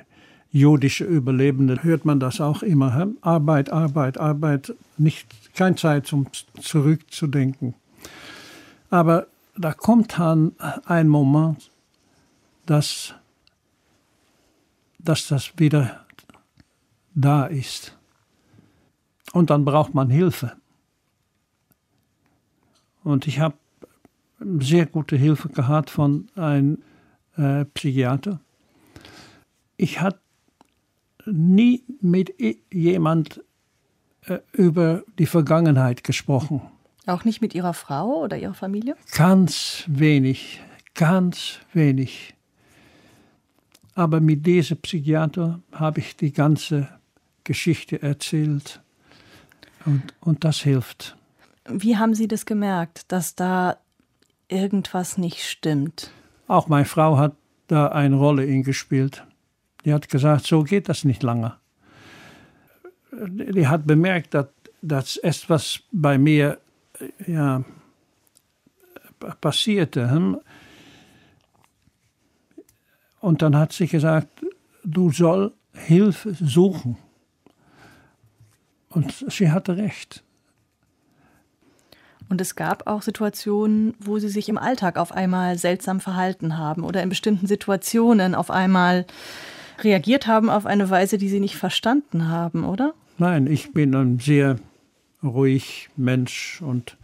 [0.51, 2.93] jüdischen Überlebenden hört man das auch immer.
[2.93, 3.17] hm?
[3.21, 6.27] Arbeit, Arbeit, Arbeit, nicht, keine Zeit zum
[6.59, 7.73] zurückzudenken.
[8.89, 9.27] Aber
[9.57, 10.53] da kommt dann
[10.85, 11.71] ein Moment,
[12.65, 13.15] dass,
[14.99, 16.06] dass das wieder
[17.17, 17.97] da ist.
[19.33, 20.53] Und dann braucht man Hilfe.
[23.03, 23.55] Und ich habe
[24.59, 26.83] sehr gute Hilfe gehabt von einem
[27.35, 28.39] äh, Psychiater.
[29.77, 30.19] Ich hatte
[31.25, 32.33] nie mit
[32.71, 33.43] jemand
[34.25, 36.61] äh, über die Vergangenheit gesprochen.
[37.05, 38.95] Auch nicht mit Ihrer Frau oder Ihrer Familie?
[39.13, 40.61] Ganz wenig,
[40.93, 42.35] ganz wenig.
[43.95, 46.96] Aber mit diesem Psychiater habe ich die ganze
[47.47, 48.81] Geschichte erzählt.
[49.85, 51.15] Und, und das hilft.
[51.67, 53.77] Wie haben Sie das gemerkt, dass da
[54.49, 56.11] irgendwas nicht stimmt?
[56.47, 57.35] Auch meine Frau hat
[57.67, 59.25] da eine Rolle in gespielt.
[59.85, 61.55] Die hat gesagt, so geht das nicht lange.
[63.11, 64.47] Die hat bemerkt, dass,
[64.81, 66.59] dass etwas bei mir
[66.99, 67.63] äh, ja,
[69.39, 70.11] passierte.
[70.11, 70.39] hm?
[73.21, 74.45] Und dann hat sie gesagt,
[74.83, 76.97] du soll Hilfe suchen.
[78.97, 80.23] Und sie hatte recht.
[82.29, 86.83] Und es gab auch Situationen, wo Sie sich im Alltag auf einmal seltsam verhalten haben
[86.83, 89.05] oder in bestimmten Situationen auf einmal
[89.83, 92.95] reagiert haben auf eine Weise, die Sie nicht verstanden haben, oder?
[93.19, 94.57] Nein, ich bin ein sehr
[95.21, 96.97] ruhig Mensch und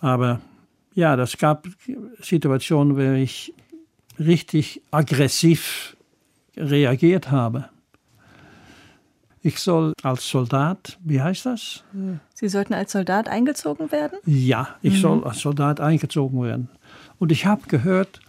[0.00, 0.40] aber
[0.94, 1.68] ja, das gab
[2.20, 3.54] Situationen, wo ich
[4.18, 5.96] richtig aggressiv
[6.56, 7.68] reagiert habe.
[9.46, 11.84] Ich soll als Soldat, wie heißt das?
[12.32, 14.18] Sie sollten als Soldat eingezogen werden?
[14.24, 16.70] Ja, ich soll als Soldat eingezogen werden.
[17.18, 18.20] Und ich habe gehört,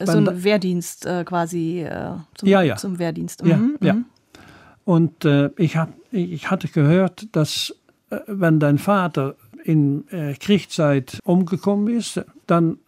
[0.00, 2.76] So ein Wehrdienst äh, quasi äh, zum, Ja, ja.
[2.76, 3.42] zum Wehrdienst.
[3.44, 3.94] Ja, Mhm, ja.
[3.94, 4.04] mhm.
[4.84, 7.74] Und äh, ich, hab, ich hatte gehört, dass
[8.10, 9.34] äh, wenn dein Vater
[9.64, 12.78] in äh, Kriegszeit umgekommen ist, dann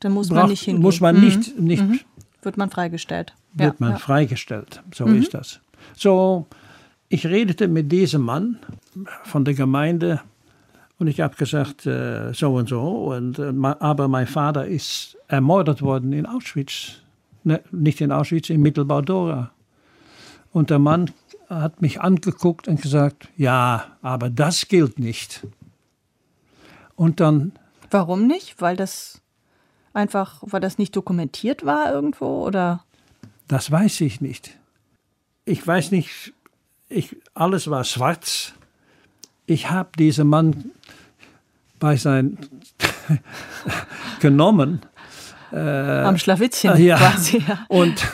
[0.00, 0.82] Dann muss man braucht- nicht hingehen.
[0.82, 1.24] muss man Mhm.
[1.24, 2.06] nicht, nicht
[2.42, 3.34] Wird man freigestellt.
[3.54, 3.96] wird man ja.
[3.96, 4.00] Mhm.
[4.00, 4.82] freigestellt.
[4.94, 5.60] So ist das.
[5.96, 6.46] So,
[7.08, 8.58] ich redete mit diesem Mann
[9.24, 10.20] von der Gemeinde
[10.98, 12.80] und ich habe gesagt, äh, so und so.
[12.80, 17.02] Und, äh, aber mein Vater ist ermordet worden in Auschwitz.
[17.44, 19.52] Ne, nicht in Auschwitz, in Mittelbau-Dora.
[20.52, 21.10] Und der Mann
[21.48, 25.46] hat mich angeguckt und gesagt, ja, aber das gilt nicht.
[26.96, 27.52] Und dann
[27.90, 28.60] Warum nicht?
[28.60, 29.22] Weil das
[29.92, 32.84] einfach, weil das nicht dokumentiert war irgendwo oder?
[33.46, 34.58] Das weiß ich nicht.
[35.44, 36.34] Ich weiß nicht,
[36.88, 38.52] ich, alles war schwarz.
[39.46, 40.70] Ich habe diesen Mann
[41.78, 42.38] bei sein
[44.20, 44.80] genommen.
[45.50, 46.96] Am Schlawittchen Äh, ja.
[46.98, 47.42] quasi.
[47.46, 47.64] Ja.
[47.68, 48.06] Und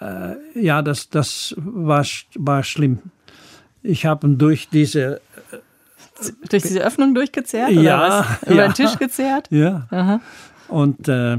[0.00, 2.98] äh, ja, das, das war, war schlimm.
[3.82, 5.20] Ich habe ihn durch diese,
[6.50, 7.70] Durch diese Öffnung durchgezerrt?
[7.70, 8.42] Ja, Oder was?
[8.42, 8.68] Über ja.
[8.68, 9.46] den Tisch gezerrt?
[9.50, 10.20] ja, Aha.
[10.68, 11.38] und äh,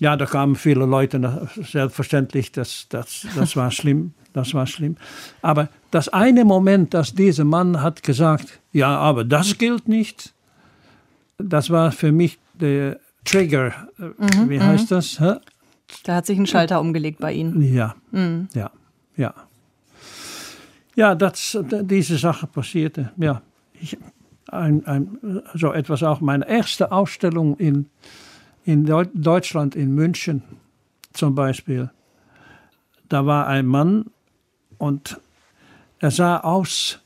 [0.00, 4.96] ja, da kamen viele Leute, selbstverständlich, das, das, das war schlimm, das war schlimm.
[5.42, 10.32] Aber das eine Moment, dass dieser Mann hat gesagt, ja, aber das gilt nicht,
[11.38, 15.20] das war für mich der Trigger, äh, wie heißt das?
[15.20, 15.34] hä?
[16.04, 17.60] Da hat sich ein Schalter umgelegt bei Ihnen.
[17.74, 17.94] Ja,
[18.54, 18.70] ja,
[19.16, 19.34] ja.
[20.96, 23.10] Ja, das, diese Sache passierte.
[23.16, 23.42] Ja,
[23.80, 23.96] ich,
[24.48, 26.20] ein, ein, so etwas auch.
[26.20, 27.86] Meine erste Ausstellung in,
[28.64, 30.42] in Deu- Deutschland, in München
[31.12, 31.90] zum Beispiel.
[33.08, 34.06] Da war ein Mann
[34.80, 35.20] und
[35.98, 37.00] er sah aus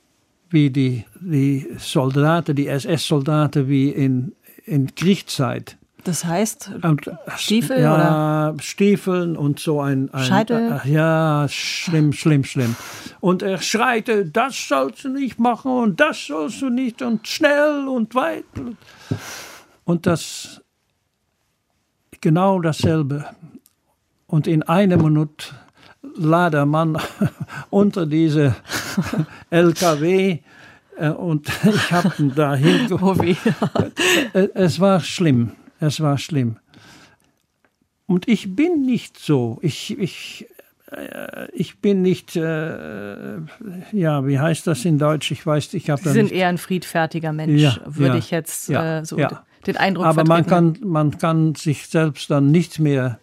[0.50, 4.32] wie die, die Soldaten, die SS-Soldaten wie in,
[4.64, 5.76] in Kriegszeit.
[6.04, 10.80] Das heißt, Und, Stiefel ja, Stiefeln und so ein, ein Scheitel?
[10.84, 12.76] äh, ja, schlimm, schlimm, schlimm.
[13.20, 17.88] Und er schreite, das sollst du nicht machen und das sollst du nicht und schnell
[17.88, 18.44] und weit.
[19.84, 20.62] Und das
[22.20, 23.24] genau dasselbe.
[24.26, 25.46] Und in einer Minute
[26.16, 26.98] Ladermann
[27.70, 28.54] unter diese
[29.50, 30.38] LKW
[30.96, 32.54] äh, und ich habe ihn da
[32.90, 33.36] Oh weh.
[34.32, 36.56] Äh, Es war schlimm, es war schlimm.
[38.06, 39.58] Und ich bin nicht so.
[39.62, 40.46] Ich, ich,
[40.92, 43.36] äh, ich bin nicht, äh,
[43.92, 45.30] ja, wie heißt das in Deutsch?
[45.30, 46.34] Ich weiß, ich habe Sie sind nicht.
[46.34, 49.16] eher ein friedfertiger Mensch, Ja, würde ja, ich jetzt ja, äh, so
[49.66, 53.18] den Eindruck Aber man kann, man kann sich selbst dann nicht mehr.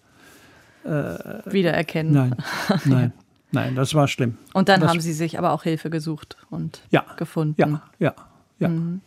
[0.83, 2.13] Wiedererkennen.
[2.13, 2.35] Nein,
[2.85, 3.13] nein,
[3.51, 4.37] nein, das war schlimm.
[4.53, 7.59] Und dann das, haben Sie sich aber auch Hilfe gesucht und Ja, gefunden.
[7.59, 8.15] ja, ja,
[8.59, 8.67] ja.
[8.69, 9.01] Mhm.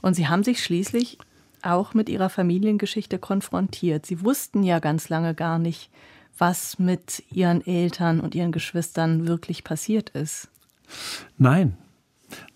[0.00, 1.18] Und Sie haben sich schließlich
[1.62, 4.04] auch mit Ihrer Familiengeschichte konfrontiert.
[4.06, 5.90] Sie wussten ja ganz lange gar nicht,
[6.38, 10.48] was mit Ihren Eltern und Ihren Geschwistern wirklich passiert ist.
[11.38, 11.76] Nein,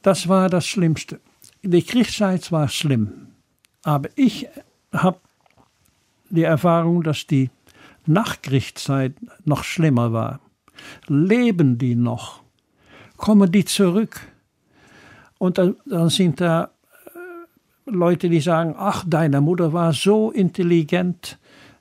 [0.02, 1.20] das war das Schlimmste.
[1.62, 3.28] Die Kriegszeit war schlimm.
[3.82, 4.48] Aber ich
[4.92, 5.20] habe
[6.30, 7.50] die Erfahrung, dass die
[8.08, 10.40] Nachkriegszeit noch schlimmer war.
[11.06, 12.42] Leben die noch?
[13.16, 14.20] Kommen die zurück?
[15.38, 16.70] Und dann, dann sind da
[17.14, 21.38] äh, Leute, die sagen, ach, deine Mutter war so intelligent,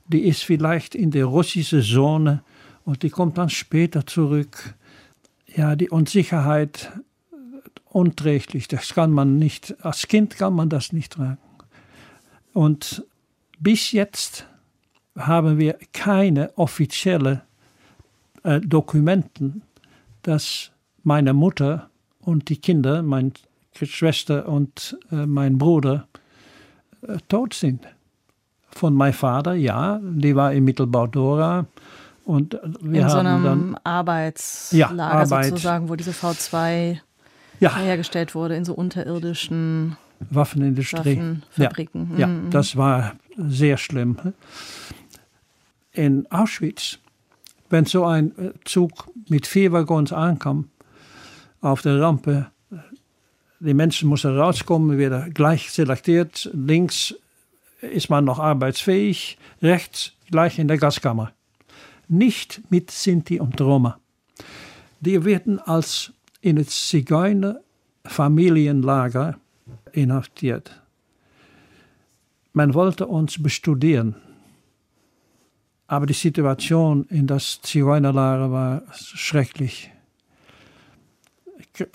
[0.08, 2.44] die ist vielleicht in der russischen Zone
[2.84, 4.76] und die kommt dann später zurück.
[5.56, 6.92] Ja, die Unsicherheit
[7.96, 8.68] unträglich.
[8.68, 11.38] Das kann man nicht, als Kind kann man das nicht tragen.
[12.52, 13.06] Und
[13.58, 14.48] bis jetzt
[15.18, 17.42] haben wir keine offiziellen
[18.44, 19.62] äh, Dokumenten,
[20.24, 20.72] dass
[21.04, 21.90] meine Mutter
[22.20, 23.32] und die Kinder, meine
[23.74, 26.08] Schwester und äh, mein Bruder,
[27.08, 27.86] äh, tot sind.
[28.70, 31.66] Von meinem Vater, ja, die war in Mittelbau-Dora.
[32.26, 35.46] Und wir In so einem dann, Arbeitslager Ja, Arbeit.
[35.50, 36.98] sozusagen, wo diese V2
[37.60, 39.96] ja, hergestellt wurde, in so unterirdischen
[40.32, 41.18] Waffenindustrie.
[41.18, 42.12] Waffenfabriken.
[42.14, 42.50] Ja, ja, Mhm.
[42.50, 44.18] das war sehr schlimm.
[45.96, 47.00] In Auschwitz,
[47.70, 50.68] wenn so ein äh, Zug mit vier Waggons ankam,
[51.62, 52.76] auf der Rampe, äh,
[53.62, 56.50] die Menschen mussten rauskommen, werden gleich selektiert.
[56.54, 57.16] Links
[57.80, 61.32] ist man noch arbeitsfähig, rechts gleich in der Gaskammer.
[62.10, 63.98] Nicht mit Sinti und Roma.
[65.00, 69.38] Die werden als in het Zigeuner-Familienlager
[69.94, 70.82] inhaftiert.
[72.54, 74.25] Man wollte uns bestudieren.
[75.88, 79.92] Aber die Situation in das Zigeunerlager war schrecklich.
[81.78, 81.86] Äh,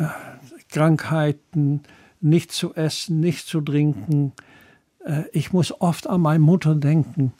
[0.68, 1.82] Krankheiten,
[2.20, 4.32] nicht zu essen, nicht zu trinken.
[5.04, 7.32] Äh, Ich muss oft an meine Mutter denken.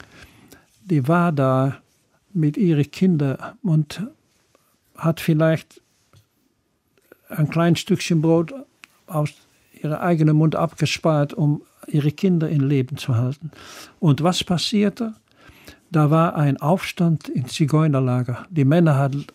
[0.83, 1.81] Die war da
[2.33, 4.03] mit ihren Kindern und
[4.95, 5.81] hat vielleicht
[7.29, 8.53] ein kleines Stückchen Brot
[9.07, 9.31] aus
[9.73, 13.51] ihrem eigenen Mund abgespart, um ihre Kinder in Leben zu halten.
[13.99, 15.13] Und was passierte?
[15.91, 18.45] Da war ein Aufstand im Zigeunerlager.
[18.49, 19.25] Die Männer hatten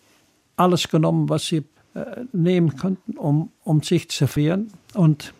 [0.55, 4.71] alles genommen, was sie äh, nehmen konnten, um, um sich zu wehren.
[4.95, 5.33] Und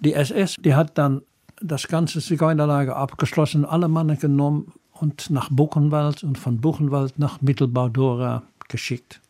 [0.00, 1.22] die SS, die hat dann
[1.60, 8.42] das ganze Zigeunerlager abgeschlossen, alle Männer genommen und nach Buchenwald und von Buchenwald nach Mittelbau-Dora
[8.68, 9.20] geschickt.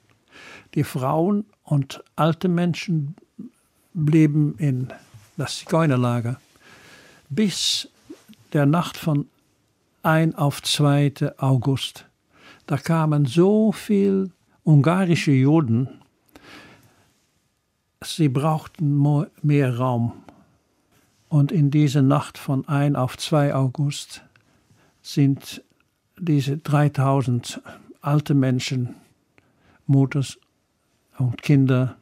[0.75, 3.17] Die Frauen und alte Menschen
[3.95, 4.89] blieben in
[5.39, 6.39] das Zigeunerlager
[7.29, 7.89] bis
[8.53, 9.27] der Nacht von
[10.07, 11.33] 1 auf 2.
[11.39, 12.07] August.
[12.67, 14.31] Da kamen so viel
[14.63, 15.89] ungarische Juden,
[18.05, 20.13] sie brauchten mehr Raum.
[21.29, 24.23] Und in dieser Nacht von 1 auf 2 August
[25.03, 25.65] sind
[26.17, 27.61] diese 3000
[28.01, 28.95] alte Menschen,
[29.87, 30.39] Mutters
[31.19, 31.97] und Kinder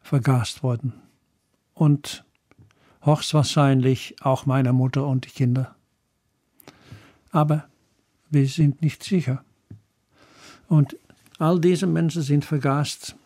[0.00, 0.94] vergast worden.
[1.74, 2.24] Und
[3.02, 5.76] höchstwahrscheinlich auch meine Mutter und die Kinder.
[7.30, 7.68] Aber
[8.30, 9.44] wir sind nicht sicher.
[10.68, 10.96] Und
[11.38, 13.16] all diese Menschen sind vergast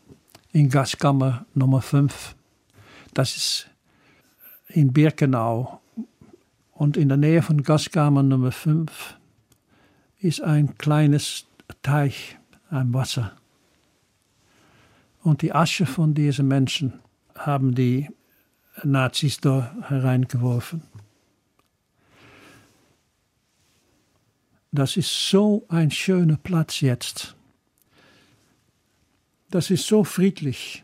[0.53, 2.37] in Gaskammer Nummer 5.
[3.15, 3.71] Das ist
[4.69, 5.81] in Birkenau.
[6.73, 9.17] Und in der Nähe von Gaskammer Nummer 5
[10.21, 11.47] ist ein kleines
[11.83, 12.39] Teich,
[12.71, 13.33] ein Wasser.
[15.23, 16.95] Und die Asche von diesen Menschen
[17.37, 18.09] haben die
[18.83, 20.83] Nazis da hereingeworfen.
[24.73, 27.37] Das ist so ein schöner Platz jetzt.
[29.51, 30.83] Das ist so friedlich.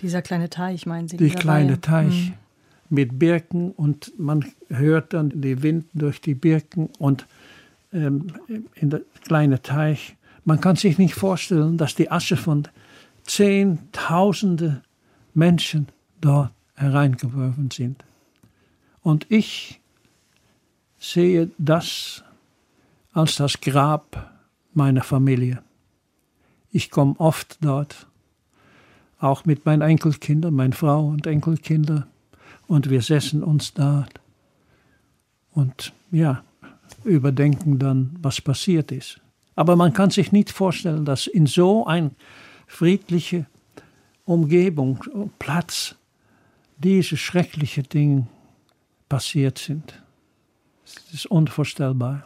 [0.00, 1.16] Dieser kleine Teich, meinen Sie?
[1.16, 1.80] Dieser kleine?
[1.80, 2.34] Teich Mhm.
[2.90, 7.26] mit Birken und man hört dann den Wind durch die Birken und
[7.92, 8.34] ähm,
[8.74, 10.16] in der kleine Teich.
[10.44, 12.68] Man kann sich nicht vorstellen, dass die Asche von
[13.22, 14.82] Zehntausende
[15.32, 15.88] Menschen
[16.20, 18.04] dort hereingeworfen sind.
[19.00, 19.80] Und ich
[21.04, 22.24] sehe das
[23.12, 24.32] als das Grab
[24.72, 25.62] meiner Familie.
[26.70, 28.06] Ich komme oft dort,
[29.20, 32.06] auch mit meinen Enkelkindern, meine Frau und Enkelkinder,
[32.66, 34.20] und wir setzen uns dort
[35.52, 36.42] und ja,
[37.04, 39.20] überdenken dann, was passiert ist.
[39.54, 42.12] Aber man kann sich nicht vorstellen, dass in so ein
[42.66, 43.46] friedliche
[44.24, 45.04] Umgebung,
[45.38, 45.94] Platz,
[46.78, 48.26] diese schrecklichen Dinge
[49.08, 50.03] passiert sind.
[50.84, 52.24] Es ist unvorstellbar.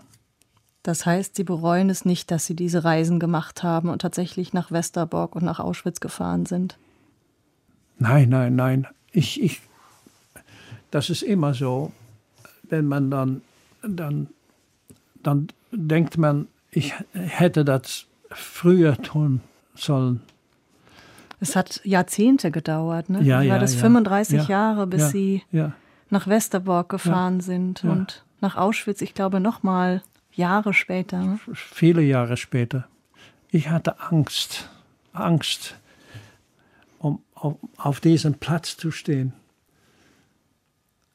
[0.83, 4.71] Das heißt, Sie bereuen es nicht, dass Sie diese Reisen gemacht haben und tatsächlich nach
[4.71, 6.79] Westerbork und nach Auschwitz gefahren sind?
[7.99, 8.87] Nein, nein, nein.
[9.13, 9.61] Ich, ich,
[10.91, 11.93] das ist immer so.
[12.63, 13.43] Wenn man dann,
[13.83, 14.29] dann,
[15.23, 19.41] dann denkt man, ich hätte das früher tun
[19.75, 20.21] sollen.
[21.41, 23.23] Es hat Jahrzehnte gedauert, ne?
[23.23, 23.81] Ja, war ja, das ja.
[23.81, 25.43] 35 Ja, Jahre, bis Sie
[26.11, 27.91] nach Westerbork gefahren sind ja.
[27.91, 31.19] und nach Auschwitz, ich glaube, noch mal Jahre später.
[31.19, 31.41] Ne?
[31.53, 32.87] viele Jahre später.
[33.51, 34.69] Ich hatte Angst,
[35.13, 35.77] Angst,
[36.99, 39.33] um auf, auf diesem Platz zu stehen.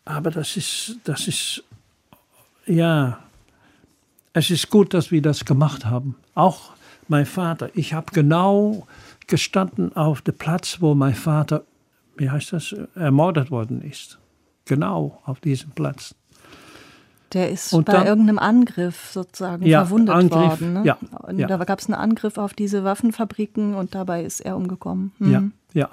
[0.06, 1.64] Aber das ist, das ist,
[2.66, 3.20] ja,
[4.34, 6.16] es ist gut, dass wir das gemacht haben.
[6.34, 6.74] Auch
[7.08, 7.70] mein Vater.
[7.76, 8.88] Ich habe genau
[9.28, 11.64] gestanden auf dem Platz, wo mein Vater,
[12.18, 14.20] wie heißt das, ermordet worden ist.
[14.66, 16.16] Genau auf diesem Platz.
[17.34, 20.32] Der ist Und bei dann- irgendeinem Angriff sozusagen Ja, verwundet Angriff,
[20.62, 20.74] worden.
[20.74, 20.84] Ne?
[20.86, 20.98] ja,
[21.32, 21.48] ja.
[21.48, 25.12] Da gab es einen Angriff auf diese Waffenfabriken und dabei ist er umgekommen.
[25.20, 25.32] Mhm.
[25.32, 25.90] Ja, ja.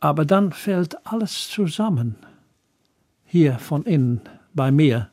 [0.00, 2.16] Aber dann fällt alles zusammen.
[3.24, 4.20] Hier von innen,
[4.54, 5.10] bei mir.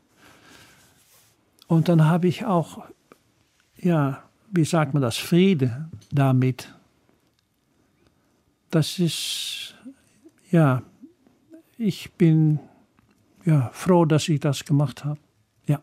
[1.67, 2.83] Und dann habe ich auch,
[3.77, 6.73] ja, wie sagt man das, Friede damit.
[8.71, 9.75] Das ist,
[10.51, 10.81] ja,
[11.77, 12.59] ich bin
[13.45, 15.19] ja, froh, dass ich das gemacht habe.
[15.67, 15.79] Ja.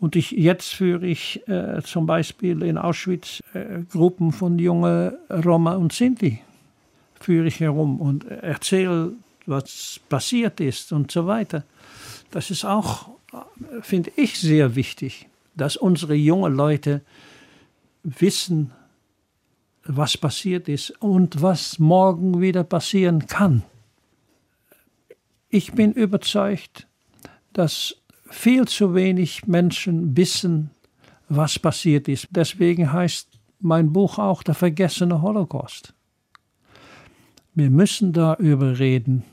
[0.00, 5.74] Und ich, jetzt führe ich äh, zum Beispiel in Auschwitz äh, Gruppen von jungen Roma
[5.74, 6.40] und Sinti
[7.20, 9.12] führe ich herum und erzähle,
[9.46, 11.64] was passiert ist und so weiter.
[12.30, 17.02] Das ist auch, äh, finde ich, sehr wichtig, dass unsere jungen Leute
[18.02, 18.72] wissen,
[19.84, 23.62] was passiert ist und was morgen wieder passieren kann.
[25.56, 26.86] Ich bin überzeugt,
[27.54, 27.96] dass
[28.28, 30.68] viel zu wenig Menschen wissen,
[31.30, 32.28] was passiert ist.
[32.30, 33.30] Deswegen heißt
[33.60, 35.94] mein Buch auch Der vergessene Holocaust.
[37.54, 39.24] Wir müssen darüber reden.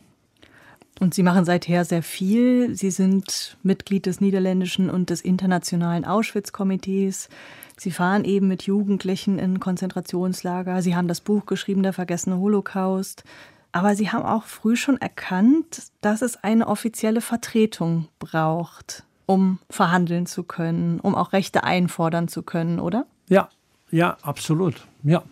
[1.02, 2.74] Und Sie machen seither sehr viel.
[2.74, 7.28] Sie sind Mitglied des niederländischen und des internationalen Auschwitz-Komitees.
[7.76, 10.82] Sie fahren eben mit Jugendlichen in Konzentrationslager.
[10.82, 13.26] Sie haben das Buch geschrieben, Der vergessene Holocaust.
[13.74, 20.28] Aber Sie haben auch früh schon erkannt, dass es eine offizielle Vertretung braucht, um verhandeln
[20.28, 23.08] zu können, um auch Rechte einfordern zu können, oder?
[23.30, 23.50] Ja,
[23.90, 24.76] ja, absolut.
[25.04, 25.24] Ja.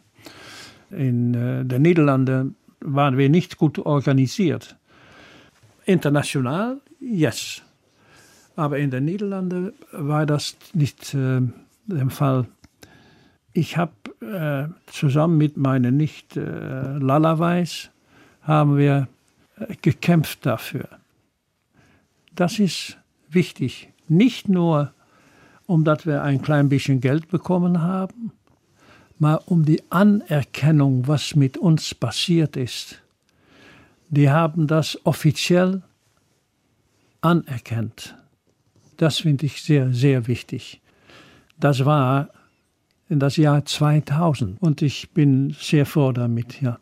[0.89, 4.75] In äh, den Niederlanden waren wir nicht gut organisiert.
[5.85, 7.61] International, yes.
[8.55, 11.41] Aber in den Niederlanden war das nicht äh,
[11.85, 12.47] der Fall.
[13.53, 17.91] Ich habe äh, zusammen mit meiner Nicht äh, Lala Weiß
[18.41, 19.07] haben wir
[19.57, 20.87] äh, gekämpft dafür.
[22.35, 22.97] Das ist
[23.29, 23.89] wichtig.
[24.07, 24.93] Nicht nur,
[25.67, 28.31] omdat wir ein klein bisschen Geld bekommen haben,
[29.19, 33.01] maar um die Anerkennung, was mit uns passiert ist.
[34.09, 35.83] Die haben das offiziell
[37.21, 38.15] anerkannt.
[38.97, 40.81] Das finde ich sehr, sehr wichtig.
[41.59, 42.29] Das war
[43.09, 46.79] in das Jahr 2000 und ich bin sehr froh damit, ja.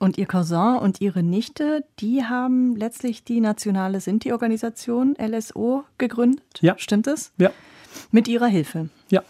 [0.00, 6.42] Und Ihr Cousin und Ihre Nichte, die haben letztlich die nationale Sinti-Organisation LSO gegründet.
[6.62, 6.74] Ja.
[6.78, 7.32] Stimmt es?
[7.36, 7.50] Ja,
[8.10, 8.88] Mit Ihrer Hilfe.
[9.10, 9.22] ja.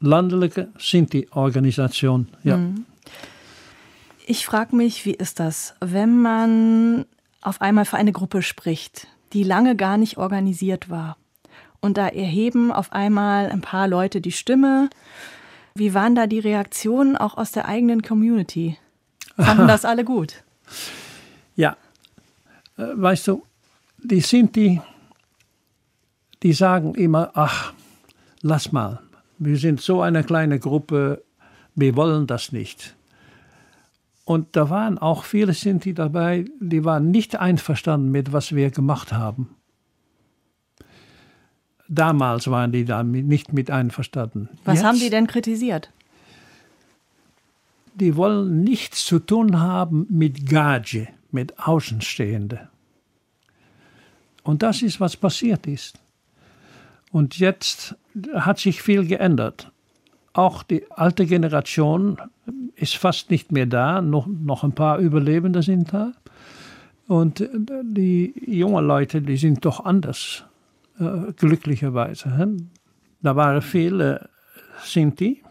[0.00, 2.58] Landelijke Sinti-Organisation, ja.
[4.26, 7.04] Ich frage mich, wie ist das, wenn man
[7.42, 11.16] auf einmal für eine Gruppe spricht, die lange gar nicht organisiert war?
[11.80, 14.88] Und da erheben auf einmal ein paar Leute die Stimme.
[15.74, 18.78] Wie waren da die Reaktionen auch aus der eigenen Community?
[19.38, 20.34] Fanden das alle gut?
[21.56, 21.76] Ja,
[22.76, 23.42] äh, weißt du,
[24.04, 24.80] die Sinti,
[26.44, 27.72] die sagen immer, ach,
[28.42, 29.00] lass mal,
[29.38, 31.24] wir sind so eine kleine Gruppe,
[31.74, 32.94] wir wollen das nicht.
[34.24, 39.12] Und da waren auch viele Sinti dabei, die waren nicht einverstanden mit, was wir gemacht
[39.12, 39.56] haben.
[41.88, 44.48] Damals waren die da nicht mit einverstanden.
[44.64, 45.90] Was Jetzt- haben die denn kritisiert?
[47.98, 52.68] Die wollen nichts zu tun haben mit Gage, mit Außenstehende.
[54.42, 55.98] Und das ist, was passiert ist.
[57.10, 57.96] Und jetzt
[58.34, 59.70] hat sich viel geändert.
[60.32, 62.18] Auch die alte Generation
[62.76, 66.12] ist fast nicht mehr da, noch, noch ein paar Überlebende sind da.
[67.08, 67.48] Und
[67.82, 70.44] die jungen Leute, die sind doch anders,
[71.00, 72.56] äh, glücklicherweise.
[73.22, 74.28] Da waren viele
[74.84, 75.42] Sinti,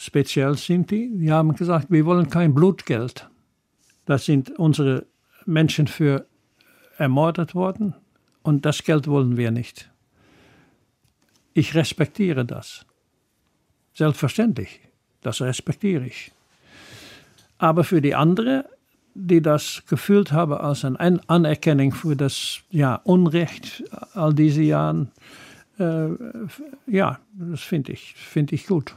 [0.00, 3.28] speziell Sinti, die haben gesagt, wir wollen kein Blutgeld.
[4.06, 5.04] Das sind unsere
[5.44, 6.26] Menschen für
[6.96, 7.94] ermordet worden
[8.42, 9.90] und das Geld wollen wir nicht.
[11.52, 12.86] Ich respektiere das.
[13.92, 14.80] Selbstverständlich,
[15.20, 16.32] das respektiere ich.
[17.58, 18.64] Aber für die anderen,
[19.14, 23.84] die das gefühlt haben als eine Anerkennung für das ja, Unrecht
[24.14, 25.08] all diese Jahre,
[25.78, 26.08] äh,
[26.86, 28.94] ja, das finde ich, find ich gut.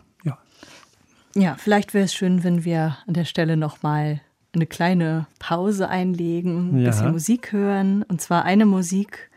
[1.36, 1.55] Ja.
[1.57, 4.21] Vielleicht wäre es schön, wenn wir an der Stelle nochmal
[4.53, 6.89] eine kleine Pause einlegen, ein Ja.
[6.91, 8.03] bisschen Musik hören.
[8.03, 9.29] Und zwar eine Musik,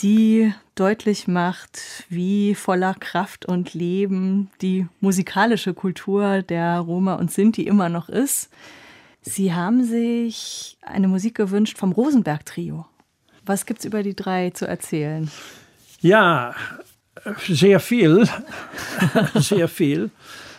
[0.00, 1.78] die deutlich macht,
[2.08, 8.50] wie voller Kraft und Leben die musikalische Kultur der Roma und Sinti immer noch ist.
[9.22, 12.84] Sie haben sich eine Musik gewünscht vom Rosenberg-Trio.
[13.46, 15.30] Was gibt's über die drei zu erzählen?
[16.00, 16.54] Ja,
[17.48, 18.28] sehr viel.
[19.36, 20.10] sehr viel.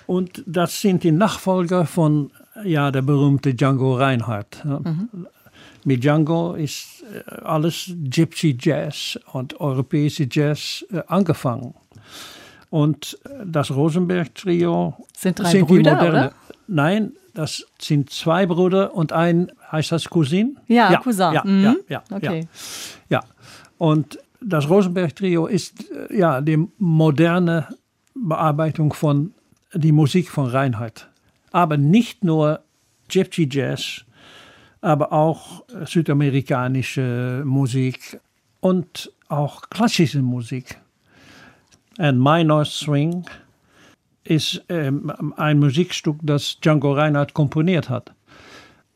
[0.08, 2.32] Und das sind die Nachfolger von
[2.64, 4.64] ja, der berühmte Django Reinhardt.
[4.64, 4.80] Ja.
[5.84, 11.76] Mit Django ist äh, alles Gypsy Jazz und europäische Jazz äh, angefangen.
[12.72, 16.32] Und äh, das Rosenberg-Trio Sind drei die Brüder, oder?
[16.68, 20.58] Nein, das sind zwei Brüder und ein, heißt das Cousin?
[20.68, 21.34] Ja, Cousin.
[21.34, 21.64] Ja, Mhm.
[21.64, 22.48] ja, ja, Okay.
[23.10, 23.20] ja.
[23.20, 23.24] ja.
[23.78, 27.68] Und das Rosenberg-Trio ist ja die moderne
[28.16, 29.35] Bearbeitung von
[29.76, 31.10] die Musik von Reinhardt.
[31.52, 32.62] Aber nicht nur
[33.10, 34.06] Gypsy Jazz,
[34.82, 38.20] aber auch südamerikanische Musik
[38.62, 40.80] und auch klassische Musik.
[41.98, 43.26] Und Minor Swing
[44.24, 48.14] ist ähm, ein Musikstück, das Django Reinhardt komponiert hat.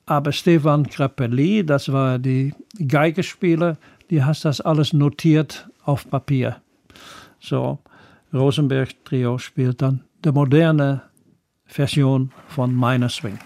[0.06, 2.54] Aber Stefan Grappelli, das war die
[2.88, 3.78] Geigespieler,
[4.10, 6.58] die hat das alles notiert auf Papier.
[7.40, 7.80] So,
[8.34, 11.02] Rosenberg Trio spielt dann die moderne
[11.66, 13.40] Version von Minor Swing.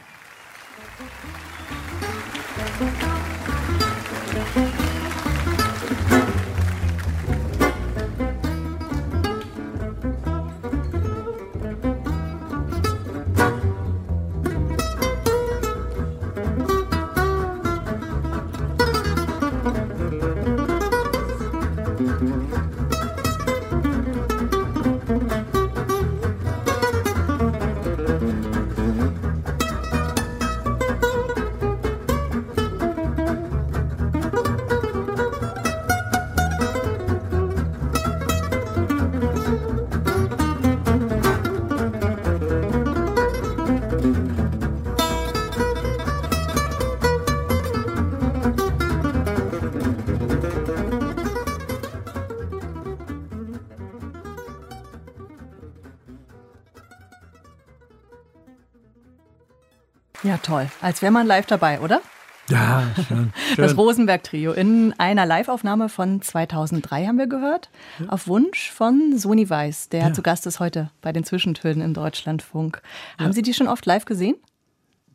[60.84, 62.02] Als wäre man live dabei, oder?
[62.50, 63.32] Ja, schön.
[63.56, 63.80] Das schön.
[63.80, 67.70] Rosenberg-Trio in einer Live-Aufnahme von 2003 haben wir gehört.
[68.10, 70.14] Auf Wunsch von Soni Weiß, der Ja.
[70.14, 72.82] zu Gast ist heute bei den Zwischentönen im Deutschlandfunk.
[73.18, 74.36] Haben Sie die schon oft live gesehen?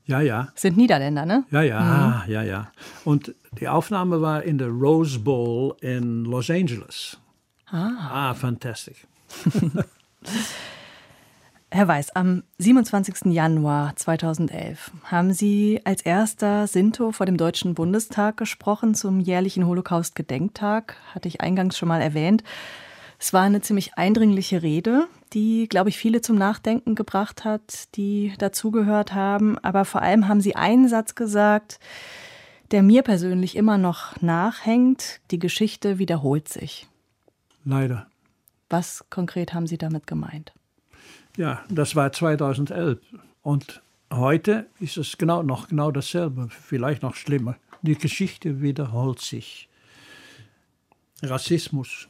[0.07, 0.49] Ja, ja.
[0.55, 1.45] Sind Niederländer, ne?
[1.51, 2.73] Ja, ja, ja, ja.
[3.05, 7.19] Und die Aufnahme war in der Rose Bowl in Los Angeles.
[7.71, 9.07] Ah, fantastisch.
[11.71, 13.27] Herr Weiß, am 27.
[13.27, 20.97] Januar 2011 haben Sie als erster Sinto vor dem Deutschen Bundestag gesprochen zum jährlichen Holocaust-Gedenktag,
[21.15, 22.43] hatte ich eingangs schon mal erwähnt.
[23.19, 28.33] Es war eine ziemlich eindringliche Rede, die, glaube ich, viele zum Nachdenken gebracht hat, die
[28.39, 29.59] dazugehört haben.
[29.59, 31.81] Aber vor allem haben Sie einen Satz gesagt,
[32.71, 35.21] der mir persönlich immer noch nachhängt.
[35.31, 36.89] Die Geschichte wiederholt sich.
[37.65, 38.07] Leider.
[38.71, 40.55] Was konkret haben Sie damit gemeint?
[41.39, 42.99] Ja, das war 2011.
[43.43, 43.81] Und
[44.13, 47.55] heute ist es genau noch genau dasselbe, vielleicht noch schlimmer.
[47.83, 49.69] Die Geschichte wiederholt sich.
[51.23, 52.09] Rassismus,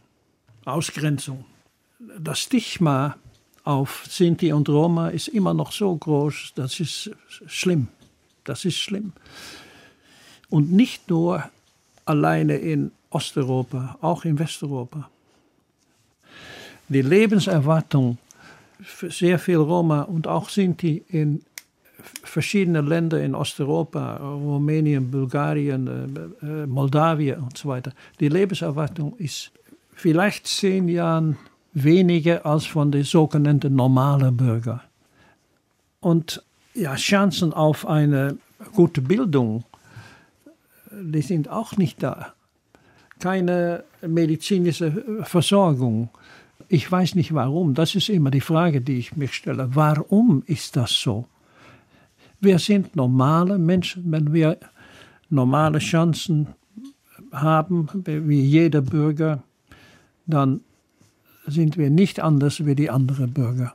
[0.65, 1.45] Ausgrenzung.
[2.19, 3.19] Das Stigma
[3.65, 7.11] auf Sinti und Roma ist immer noch so groß, das ist
[7.47, 7.89] schlimm.
[8.45, 9.13] Das ist schlimm.
[10.49, 11.45] Und nicht nur
[12.07, 15.11] alleine in Osteuropa, auch in Westeuropa.
[16.89, 18.17] Die Lebenserwartung
[19.09, 21.43] sehr viel Roma und auch Sinti in
[22.23, 27.93] verschiedenen Ländern in Osteuropa, Rumänien, Bulgarien, äh, äh, Moldawien und so weiter.
[28.21, 29.51] Die Lebenserwartung ist
[29.95, 31.37] vielleicht zehn Jahre
[31.75, 34.81] weniger als von den sogenannten normalen Bürgern.
[36.01, 36.43] Und
[36.75, 38.39] ja, Chancen auf eine
[38.75, 39.65] gute Bildung,
[40.91, 42.35] die sind auch nicht da.
[43.19, 46.09] Keine medizinische Versorgung.
[46.69, 47.75] Ich weiß nicht warum.
[47.75, 49.75] Das ist immer die Frage, die ich mich stelle.
[49.75, 51.27] Warum ist das so?
[52.41, 54.59] Wir sind normale Menschen, wenn wir
[55.31, 56.49] normale Chancen
[57.33, 59.43] haben, wie jeder Bürger,
[60.27, 60.61] dann
[61.47, 63.75] sind wir nicht anders wie die anderen Bürger.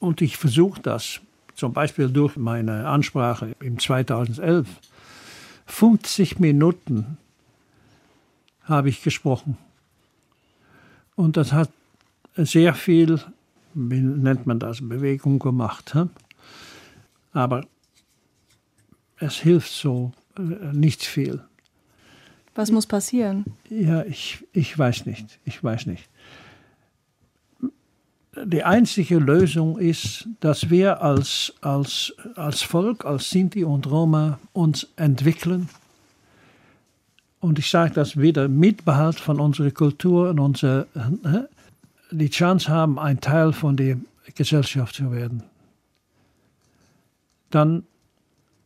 [0.00, 1.20] Und ich versuche das,
[1.54, 4.66] zum Beispiel durch meine Ansprache im 2011.
[5.66, 7.16] 50 Minuten
[8.64, 9.56] habe ich gesprochen.
[11.16, 11.70] Und das hat
[12.36, 13.20] sehr viel,
[13.74, 15.96] wie nennt man das, Bewegung gemacht.
[17.32, 17.66] Aber
[19.18, 21.42] es hilft so äh, nicht viel.
[22.54, 23.44] Was muss passieren?
[23.68, 25.40] Ja, ich, ich weiß nicht.
[25.44, 26.08] Ich weiß nicht.
[28.44, 34.88] Die einzige Lösung ist, dass wir als, als, als Volk, als Sinti und Roma uns
[34.96, 35.68] entwickeln.
[37.44, 40.86] Und ich sage das wieder, mit Behalt von unserer Kultur und unserer,
[42.10, 43.98] die Chance haben, ein Teil von der
[44.34, 45.42] Gesellschaft zu werden.
[47.50, 47.82] Dann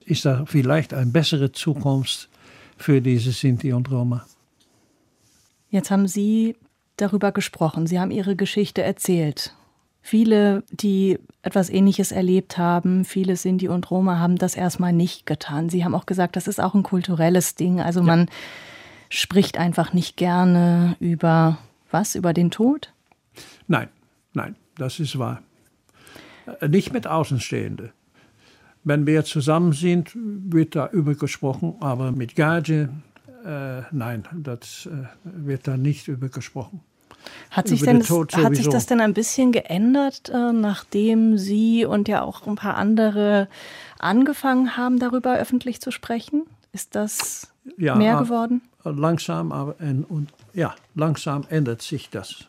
[0.04, 2.28] ist da vielleicht eine bessere Zukunft
[2.76, 4.24] für diese Sinti und Roma.
[5.70, 6.54] Jetzt haben Sie
[6.98, 9.56] darüber gesprochen, Sie haben Ihre Geschichte erzählt.
[10.08, 15.68] Viele, die etwas Ähnliches erlebt haben, viele Sinti und Roma haben das erstmal nicht getan.
[15.68, 17.82] Sie haben auch gesagt, das ist auch ein kulturelles Ding.
[17.82, 18.06] Also ja.
[18.06, 18.30] man
[19.10, 21.58] spricht einfach nicht gerne über
[21.90, 22.14] was?
[22.14, 22.90] Über den Tod?
[23.66, 23.90] Nein,
[24.32, 25.42] nein, das ist wahr.
[26.62, 27.90] Äh, nicht mit Außenstehenden.
[28.84, 32.88] Wenn wir zusammen sind, wird da über gesprochen, aber mit Gage,
[33.44, 36.80] äh, nein, das äh, wird da nicht über gesprochen.
[37.50, 42.22] Hat sich, denn, hat sich das denn ein bisschen geändert, äh, nachdem Sie und ja
[42.22, 43.48] auch ein paar andere
[43.98, 46.44] angefangen haben, darüber öffentlich zu sprechen?
[46.72, 48.62] Ist das ja, mehr geworden?
[48.84, 49.76] Langsam, aber
[50.08, 52.46] und, ja, langsam ändert sich das.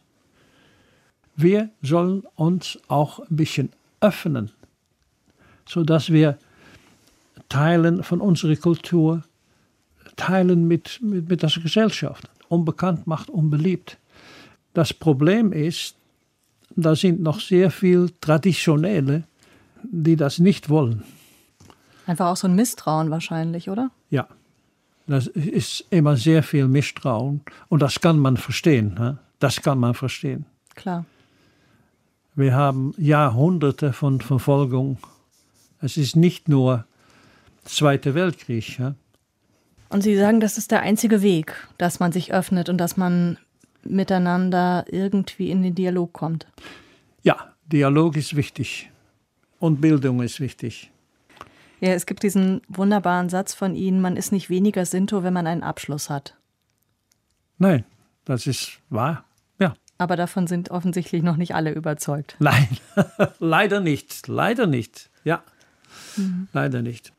[1.36, 3.72] Wir sollen uns auch ein bisschen
[4.02, 4.52] öffnen
[5.70, 6.38] sodass wir
[7.48, 9.24] teilen von unserer Kultur,
[10.16, 12.28] teilen mit, mit, mit der Gesellschaft.
[12.50, 13.98] Unbekannt macht unbeliebt.
[14.74, 15.96] Das Problem ist,
[16.76, 19.24] da sind noch sehr viele Traditionelle,
[19.84, 21.04] die das nicht wollen.
[22.06, 23.92] Einfach auch so ein Misstrauen wahrscheinlich, oder?
[24.10, 24.28] Ja,
[25.08, 29.20] das ist immer sehr viel Misstrauen und das kann man verstehen.
[29.40, 30.46] Das kann man verstehen.
[30.76, 31.06] Klar.
[32.36, 34.98] Wir haben Jahrhunderte von Verfolgung
[35.82, 36.86] es ist nicht nur
[37.64, 38.82] Zweiter Weltkrieg.
[39.90, 43.38] Und Sie sagen, das ist der einzige Weg, dass man sich öffnet und dass man
[43.84, 46.48] miteinander irgendwie in den Dialog kommt.
[47.24, 48.90] Ja, Dialog ist wichtig
[49.60, 50.92] und Bildung ist wichtig.
[51.82, 55.48] Ja, es gibt diesen wunderbaren Satz von Ihnen, man ist nicht weniger Sinto, wenn man
[55.48, 56.36] einen Abschluss hat.
[57.58, 57.86] Nein,
[58.26, 59.24] das ist wahr.
[59.60, 59.74] Ja.
[59.98, 62.36] Aber davon sind offensichtlich noch nicht alle überzeugt.
[62.40, 62.68] Nein,
[63.40, 65.10] leider nicht, leider nicht.
[65.24, 65.44] Ja.
[66.18, 66.48] Mhm.
[66.54, 67.14] Leider nicht.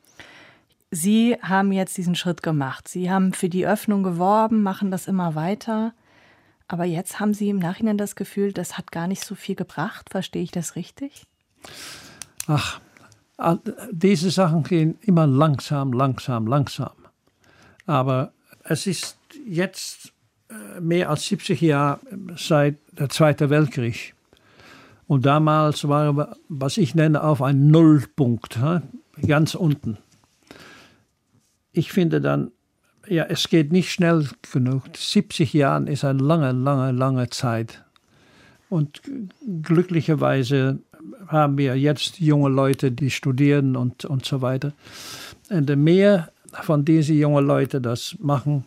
[0.91, 2.89] Sie haben jetzt diesen Schritt gemacht.
[2.89, 5.95] Sie haben für die Öffnung geworben, machen das immer weiter.
[6.73, 10.09] Aber jetzt haben Sie im Nachhinein das Gefühl, das hat gar nicht so viel gebracht.
[10.09, 11.27] Verstehe ich das richtig?
[12.47, 12.81] Ach,
[13.91, 16.93] diese Sachen gehen immer langsam, langsam, langsam.
[17.87, 20.13] Aber es ist jetzt
[20.49, 21.99] äh, mehr als 70 Jahre
[22.37, 24.15] seit der Zweiten Weltkrieg.
[25.09, 28.61] Und damals wir, was ich nenne, auf einem Nullpunkt,
[29.27, 29.99] ganz unten.
[31.73, 32.53] Ich finde dann,
[33.11, 34.85] ja, es geht nicht schnell genug.
[34.97, 37.85] 70 Jahre ist eine lange, lange, lange Zeit.
[38.69, 39.03] Und
[39.63, 40.79] glücklicherweise
[41.27, 44.73] haben wir jetzt junge Leute, die studieren und, und so weiter.
[45.49, 48.65] Und mehr von diesen jungen Leuten das machen,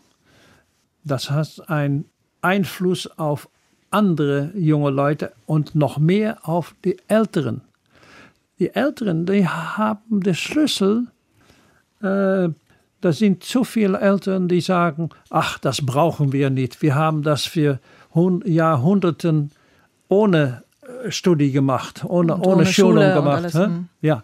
[1.06, 2.06] das hat einen
[2.42, 3.50] Einfluss auf
[3.92, 7.62] andere junge Leute und noch mehr auf die Älteren.
[8.60, 11.08] Die Älteren, die haben den Schlüssel.
[12.02, 12.50] Äh,
[13.04, 16.82] da sind zu viele Eltern, die sagen, ach, das brauchen wir nicht.
[16.82, 17.80] Wir haben das für
[18.46, 19.52] Jahrhunderten
[20.08, 23.54] ohne äh, Studie gemacht, ohne, ohne, ohne Schulung Schule gemacht.
[23.54, 23.90] Hm.
[24.02, 24.24] Ja.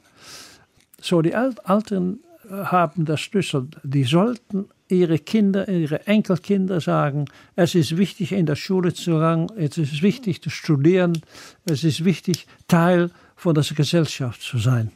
[1.01, 2.19] So, die Eltern
[2.49, 3.67] äh, haben das Schlüssel.
[3.83, 7.25] Die sollten ihre Kinder, ihre Enkelkinder sagen,
[7.57, 11.21] es ist wichtig, in der Schule zu gehen, es ist wichtig zu studieren,
[11.65, 14.91] es ist wichtig, Teil von der Gesellschaft zu sein.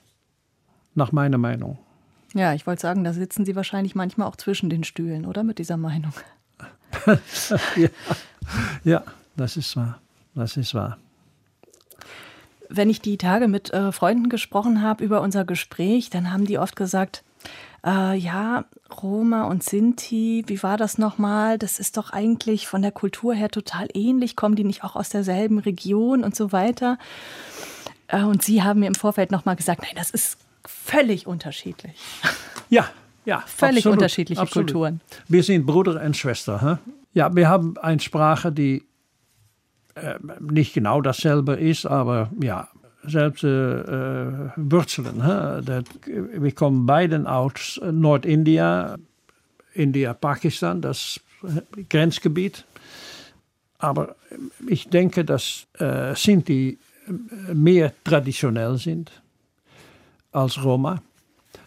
[0.96, 1.80] Nach meiner Meinung.
[2.34, 5.60] Ja, ich wollte sagen, da sitzen Sie wahrscheinlich manchmal auch zwischen den Stühlen, oder mit
[5.60, 6.14] dieser Meinung?
[7.76, 7.90] ja,
[8.84, 9.04] ja,
[9.36, 10.00] das ist wahr.
[10.36, 10.98] das ist wahr.
[12.70, 16.58] Wenn ich die Tage mit äh, Freunden gesprochen habe über unser Gespräch, dann haben die
[16.58, 17.24] oft gesagt,
[17.86, 18.66] äh, ja,
[19.02, 21.60] Roma und Sinti, wie war das nochmal?
[21.60, 24.36] Das ist doch eigentlich von der Kultur her total ähnlich.
[24.36, 26.98] Kommen die nicht auch aus derselben Region und so weiter?
[28.08, 30.38] Äh, und Sie haben mir im Vorfeld nochmal gesagt, nein, das ist
[30.68, 31.94] völlig unterschiedlich.
[32.70, 32.90] Ja,
[33.26, 33.44] ja.
[33.46, 34.68] Völlig absolut, unterschiedliche absolut.
[34.68, 35.02] Kulturen.
[35.28, 36.62] Wir sind Bruder und Schwester.
[36.62, 36.92] Hä?
[37.14, 38.84] Ja, wir haben eine Sprache, die
[39.96, 42.68] äh, nicht genau dasselbe ist, aber ja,
[43.04, 45.24] selbst äh, Wurzeln.
[45.24, 45.62] Hä?
[45.64, 48.98] Das, wir kommen beiden aus Nordindia,
[49.74, 51.20] India, Pakistan, das
[51.90, 52.66] Grenzgebiet.
[53.78, 54.16] Aber
[54.68, 56.78] ich denke, dass äh, Sinti
[57.54, 59.23] mehr traditionell sind
[60.34, 61.02] als Roma.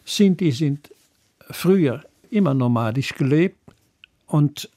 [0.05, 0.91] Sinti sind
[1.51, 3.59] früher immer nomadisch gelebt
[4.27, 4.69] und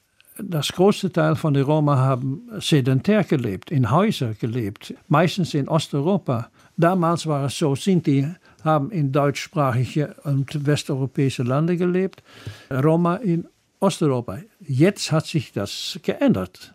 [0.42, 6.50] das größte Teil von den Roma haben sedentär gelebt, in Häusern gelebt, meistens in Osteuropa.
[6.78, 8.26] Damals war es so, Sinti
[8.64, 12.24] haben in deutschsprachige und westeuropäische Länder gelebt,
[12.72, 13.48] Roma in
[13.80, 14.40] Osteuropa.
[14.62, 16.74] Jetzt hat sich das geändert.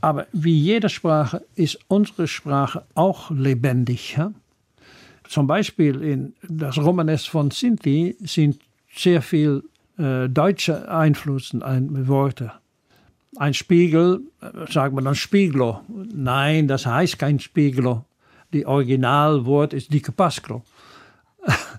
[0.00, 4.16] Aber wie jede Sprache ist unsere Sprache auch lebendig.
[4.16, 4.32] Ja?
[5.28, 8.60] Zum Beispiel in das Romanes von Sinti sind
[8.94, 9.62] sehr viel
[9.98, 12.52] äh, deutsche Einflüsse in Worte.
[13.36, 15.80] Ein Spiegel, äh, sagt man dann Spieglo.
[15.88, 18.04] Nein, das heißt kein Spieglo.
[18.54, 20.62] Die Originalwort ist dicke Pasclo.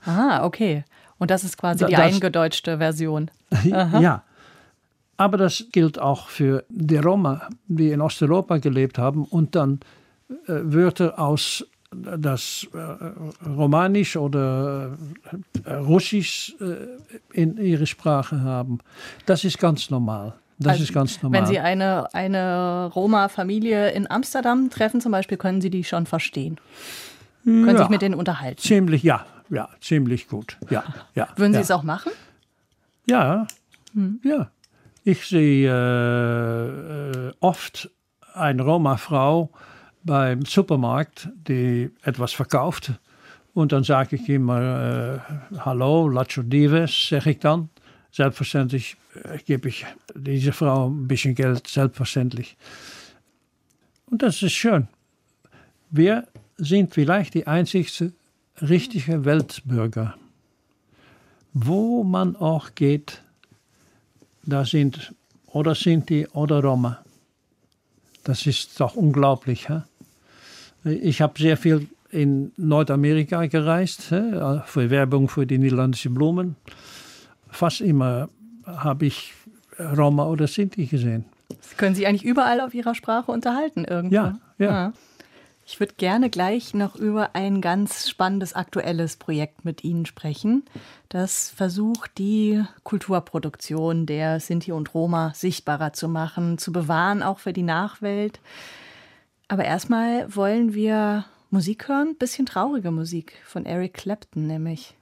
[0.06, 0.84] Ah, okay.
[1.18, 3.32] Und das ist quasi die das- eingedeutschte Version.
[3.64, 4.24] Ja.
[5.18, 9.80] Aber das gilt auch für die Roma, die in Osteuropa gelebt haben und dann
[10.48, 14.98] äh, Wörter aus das äh, Romanisch oder
[15.66, 16.88] äh, Russisch äh,
[17.34, 18.80] in ihrer Sprache haben.
[19.26, 20.34] Das ist ganz normal.
[20.60, 21.42] Das Also, ist ganz normal.
[21.42, 26.60] Wenn Sie eine, eine Roma-Familie in Amsterdam treffen, zum Beispiel, können Sie die schon verstehen.
[27.44, 28.62] Können ja, sich mit denen unterhalten.
[28.62, 30.58] ziemlich, ja, ja, ziemlich gut.
[30.70, 30.84] Ja,
[31.16, 31.64] ja, Würden Sie ja.
[31.64, 32.12] es auch machen?
[33.08, 33.48] Ja,
[34.24, 34.52] ja.
[35.06, 35.70] Ich sehe
[37.30, 37.90] äh, oft
[38.34, 39.50] eine Roma-Frau
[40.10, 42.94] beim Supermarkt, die etwas verkauft.
[43.54, 45.22] Und dann sage ich immer,
[45.54, 47.70] äh, hallo, Lacho Dives, sage ich dann.
[48.12, 49.86] Selbstverständlich äh, gebe ich
[50.16, 52.58] dieser Frau ein bisschen Geld, selbstverständlich.
[54.08, 54.88] Und das ist schön.
[55.92, 58.12] Wir sind vielleicht die einzigste
[58.62, 60.16] richtige Weltbürger.
[61.54, 63.22] Wo man auch geht,
[64.42, 65.14] da sind
[65.46, 67.04] oder Sinti oder Roma.
[68.24, 69.70] Das ist doch unglaublich.
[69.70, 69.82] Hä?
[70.84, 76.56] Ich habe sehr viel in Nordamerika gereist, für Werbung für die niederländischen Blumen.
[77.50, 78.30] Fast immer
[78.66, 79.34] habe ich
[79.78, 81.26] Roma oder Sinti gesehen.
[81.62, 84.16] Sie können sich eigentlich überall auf Ihrer Sprache unterhalten irgendwo.
[84.16, 84.94] Ja, ja.
[85.66, 90.64] Ich würde gerne gleich noch über ein ganz spannendes aktuelles Projekt mit Ihnen sprechen.
[91.10, 97.54] Das versucht, die Kulturproduktion der Sinti und Roma sichtbarer zu machen, zu bewahren, auch für
[97.54, 98.40] die Nachwelt.
[99.50, 104.96] Aber erstmal wollen wir Musik hören, bisschen traurige Musik von Eric Clapton nämlich.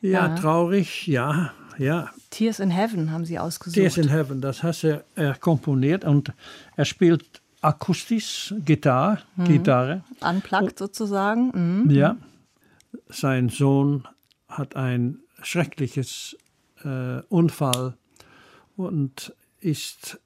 [0.00, 0.34] Ja, Ja.
[0.34, 2.10] traurig, ja, ja.
[2.30, 3.76] Tears in Heaven haben Sie ausgesucht.
[3.76, 6.32] Tears in Heaven, das hat er, er komponiert und
[6.76, 10.02] er spielt akustisch Gitarre, Gitarre.
[10.20, 11.84] Unplugged sozusagen.
[11.84, 11.90] Mhm.
[11.90, 12.16] Ja.
[13.08, 14.06] Sein Sohn
[14.48, 16.36] hat ein schreckliches
[16.84, 17.94] äh, Unfall
[18.76, 20.20] und ist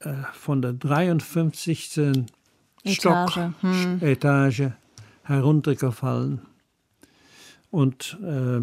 [0.00, 2.24] äh, von der 53.
[2.86, 3.98] Stock, Etage, hm.
[4.02, 4.62] Etage
[5.24, 6.42] heruntergefallen
[7.70, 8.60] und äh,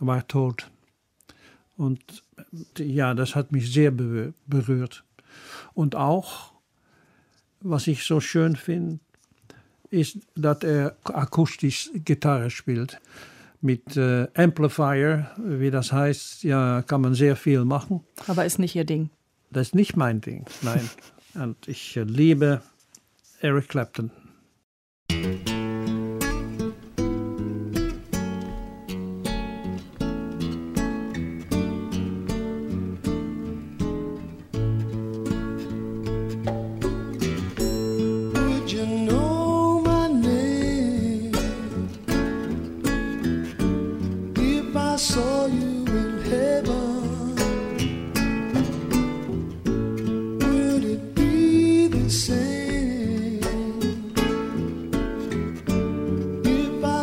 [0.00, 0.70] war tot.
[1.76, 2.00] Und
[2.78, 5.04] äh, ja, das hat mich sehr berühr- berührt.
[5.74, 6.52] Und auch,
[7.60, 8.98] was ich so schön finde,
[9.90, 13.00] ist, dass er akustisch Gitarre spielt.
[13.60, 18.04] Mit äh, Amplifier, wie das heißt, ja, kann man sehr viel machen.
[18.28, 19.10] Aber ist nicht Ihr Ding.
[19.50, 20.88] Das ist nicht mein Ding, nein.
[21.34, 22.62] Und ich liebe
[23.40, 24.10] Eric Clapton.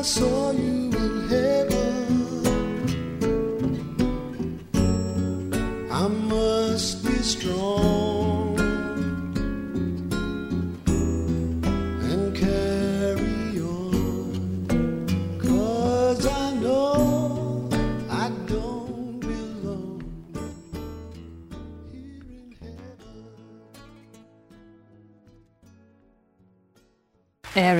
[0.06, 0.45] So.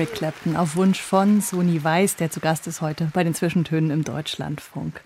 [0.06, 3.90] Eric Clapton auf Wunsch von Sony Weiß, der zu Gast ist heute bei den Zwischentönen
[3.90, 5.00] im Deutschlandfunk.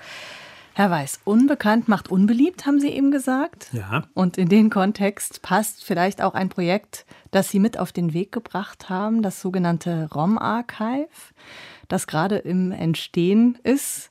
[0.74, 3.68] Herr Weiß, unbekannt macht unbeliebt, haben Sie eben gesagt.
[3.72, 4.04] Ja.
[4.12, 8.30] Und in den Kontext passt vielleicht auch ein Projekt, das Sie mit auf den Weg
[8.30, 11.08] gebracht haben, das sogenannte ROM-Archive,
[11.88, 14.10] das gerade im Entstehen ist.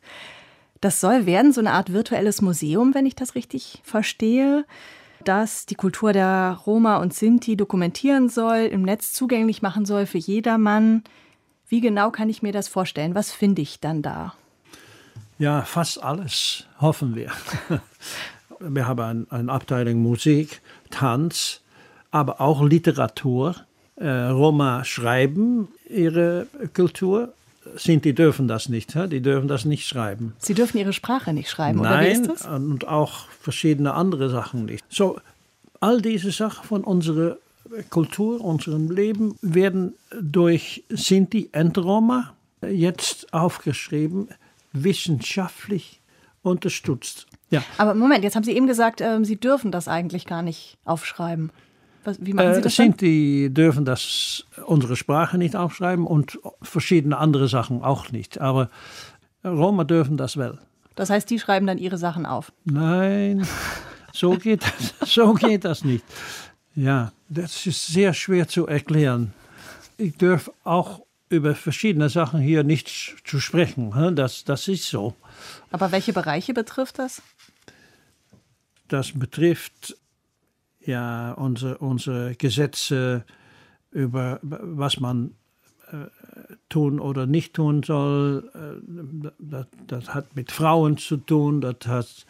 [0.82, 4.66] Das soll werden so eine Art virtuelles Museum, wenn ich das richtig verstehe,
[5.24, 10.18] das die Kultur der Roma und Sinti dokumentieren soll, im Netz zugänglich machen soll für
[10.18, 11.04] jedermann.
[11.68, 13.16] Wie genau kann ich mir das vorstellen?
[13.16, 14.34] Was finde ich dann da?
[15.38, 17.32] Ja, fast alles, hoffen wir.
[18.60, 21.62] Wir haben ein, eine Abteilung Musik, Tanz,
[22.12, 23.56] aber auch Literatur.
[23.96, 27.34] Äh, Roma schreiben ihre Kultur.
[27.76, 30.34] Sinti dürfen das nicht, die dürfen das nicht schreiben.
[30.40, 32.46] Sie dürfen Ihre Sprache nicht schreiben, oder wie Nein, ist das?
[32.46, 34.84] und auch verschiedene andere Sachen nicht.
[34.90, 35.20] So,
[35.80, 37.38] all diese Sachen von unserer
[37.90, 42.34] Kultur, unserem Leben werden durch Sinti und Roma
[42.68, 44.30] jetzt aufgeschrieben,
[44.74, 46.00] wissenschaftlich
[46.42, 47.28] unterstützt.
[47.52, 50.78] Ja, Aber Moment, jetzt haben Sie eben gesagt, ähm, Sie dürfen das eigentlich gar nicht
[50.86, 51.52] aufschreiben.
[52.10, 52.88] Was, wie machen Sie äh, das dann?
[52.88, 58.42] Sinti dürfen das unsere Sprache nicht aufschreiben und verschiedene andere Sachen auch nicht.
[58.42, 58.72] Aber
[59.46, 60.58] Roma dürfen das wel.
[60.96, 62.52] Das heißt, die schreiben dann ihre Sachen auf.
[62.66, 63.46] Nein,
[64.12, 66.04] so geht das, so geht das nicht.
[66.76, 69.34] Ja, das ist sehr schwer zu erklären.
[69.98, 74.16] Ich darf auch über verschiedene Sachen hier nicht zu sprechen.
[74.16, 75.14] Das, das ist so.
[75.70, 77.22] Aber welche Bereiche betrifft das?
[78.88, 79.96] Das betrifft
[80.90, 83.24] ja unsere, unsere Gesetze
[83.92, 85.32] über was man
[85.92, 86.08] äh,
[86.70, 88.52] tun oder nicht tun soll.
[88.54, 92.26] Äh, das, das hat mit Frauen zu tun, das hat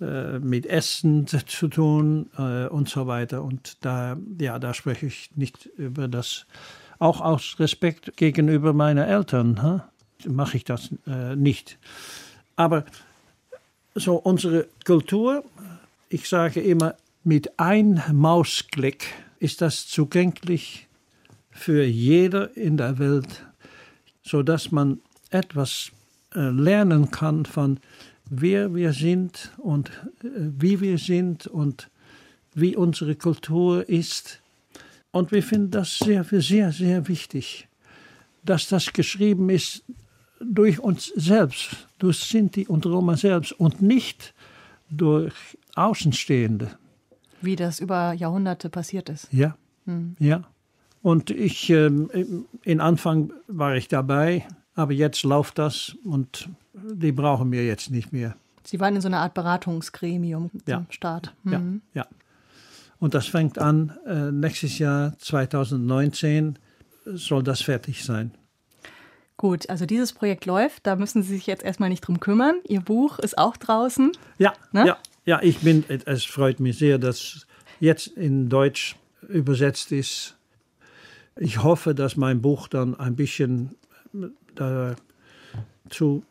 [0.00, 3.42] äh, mit Essen zu tun äh, und so weiter.
[3.42, 6.46] Und da, ja, da spreche ich nicht über das,
[6.98, 9.80] auch aus Respekt gegenüber meinen Eltern, hä?
[10.28, 11.78] mache ich das äh, nicht.
[12.56, 12.84] Aber
[13.94, 15.44] so unsere Kultur,
[16.08, 16.94] ich sage immer,
[17.26, 19.04] mit einem Mausklick
[19.40, 20.86] ist das zugänglich
[21.50, 23.44] für jeder in der Welt,
[24.22, 25.00] sodass man
[25.30, 25.90] etwas
[26.36, 27.80] äh, lernen kann von
[28.30, 29.88] wer wir sind und
[30.22, 31.90] äh, wie wir sind und
[32.54, 34.40] wie unsere Kultur ist.
[35.10, 37.66] Und wir finden das sehr, sehr, sehr wichtig,
[38.44, 39.82] dass das geschrieben ist
[40.38, 44.32] durch uns selbst, durch Sinti und Roma selbst und nicht
[44.88, 45.34] durch
[45.74, 46.78] Außenstehende.
[47.42, 49.28] Wie das über Jahrhunderte passiert ist.
[49.32, 49.56] Ja,
[50.18, 50.42] ja.
[51.02, 57.52] Und ich, ähm, in Anfang war ich dabei, aber jetzt läuft das und die brauchen
[57.52, 58.34] wir jetzt nicht mehr.
[58.64, 60.78] Sie waren in so einer Art Beratungsgremium Ja.
[60.78, 61.34] zum Start.
[61.44, 61.82] Ja, Mhm.
[61.94, 62.06] ja.
[62.98, 66.58] Und das fängt an, äh, nächstes Jahr 2019
[67.04, 68.32] soll das fertig sein.
[69.36, 72.56] Gut, also dieses Projekt läuft, da müssen Sie sich jetzt erstmal nicht drum kümmern.
[72.66, 74.12] Ihr Buch ist auch draußen.
[74.38, 74.86] Ja, Ne?
[74.86, 74.96] ja,
[75.26, 77.46] ja, ich bin, es freut mich sehr, dass
[77.80, 78.96] jetzt in Deutsch
[79.28, 80.36] übersetzt ist.
[81.36, 83.74] Ich hoffe, dass mein Buch dann ein bisschen
[84.54, 86.24] dazu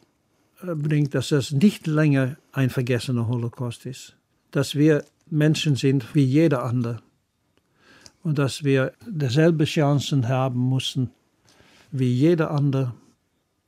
[0.61, 4.15] bringt, dass es nicht länger ein vergessener Holocaust ist.
[4.51, 7.01] Dass wir Menschen sind wie jeder andere.
[8.23, 11.11] Und dass wir dieselbe Chancen haben müssen
[11.91, 12.93] wie jeder andere,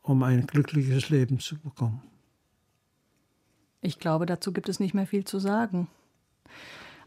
[0.01, 2.01] um ein glückliches Leben zu bekommen.
[3.87, 5.87] Ich glaube, dazu gibt es nicht mehr viel zu sagen.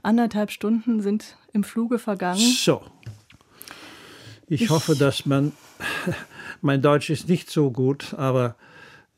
[0.02, 2.40] Anderthalb Stunden sind im Fluge vergangen.
[2.40, 2.81] So.
[4.48, 5.52] Ich, Ich- hoffe, dass man.
[6.62, 8.57] Mein Deutsch ist nicht so gut, aber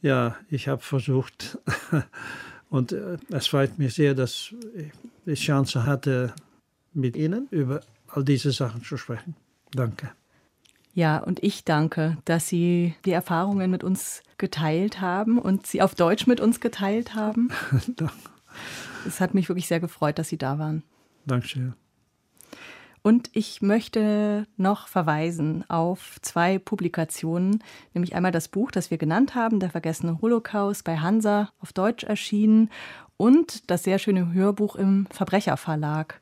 [0.00, 1.58] ja, ich habe versucht.
[2.68, 4.90] Und äh, es freut mich sehr, dass ich
[5.24, 6.34] die Chance hatte,
[6.92, 9.36] mit Ihnen über all diese Sachen zu sprechen.
[9.72, 10.10] Danke.
[10.94, 15.94] Ja, und ich danke, dass Sie die Erfahrungen mit uns geteilt haben und sie auf
[15.94, 17.50] Deutsch mit uns geteilt haben.
[19.04, 20.84] Es hat mich wirklich sehr gefreut, dass Sie da waren.
[21.26, 21.74] Dankeschön.
[23.02, 27.64] Und ich möchte noch verweisen auf zwei Publikationen,
[27.94, 32.04] nämlich einmal das Buch, das wir genannt haben, Der vergessene Holocaust bei Hansa auf Deutsch
[32.04, 32.70] erschienen
[33.16, 36.20] und das sehr schöne Hörbuch im Verbrecherverlag.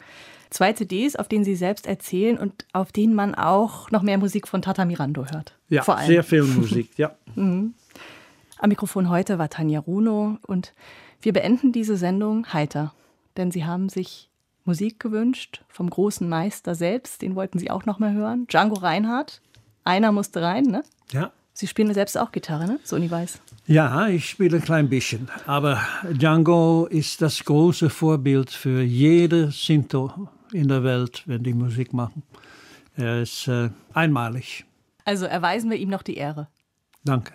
[0.50, 4.48] Zwei CDs, auf denen Sie selbst erzählen und auf denen man auch noch mehr Musik
[4.48, 5.56] von Tata Mirando hört.
[5.68, 6.08] Ja, Vor allem.
[6.08, 7.14] sehr viel Musik, ja.
[7.36, 10.74] Am Mikrofon heute war Tanja Runo und
[11.22, 12.92] wir beenden diese Sendung heiter,
[13.36, 14.28] denn Sie haben sich
[14.64, 19.40] Musik gewünscht vom großen Meister selbst, den wollten Sie auch noch mal hören, Django Reinhardt.
[19.84, 20.82] Einer musste rein, ne?
[21.12, 21.30] Ja.
[21.52, 22.80] Sie spielen selbst auch Gitarre, ne?
[22.84, 23.40] So Uni weiß.
[23.66, 25.28] Ja, ich spiele ein klein bisschen.
[25.46, 31.92] Aber Django ist das große Vorbild für jede Sinto in der Welt, wenn die Musik
[31.92, 32.22] machen.
[32.96, 34.64] Er ist äh, einmalig.
[35.04, 36.48] Also erweisen wir ihm noch die Ehre.
[37.04, 37.34] Danke.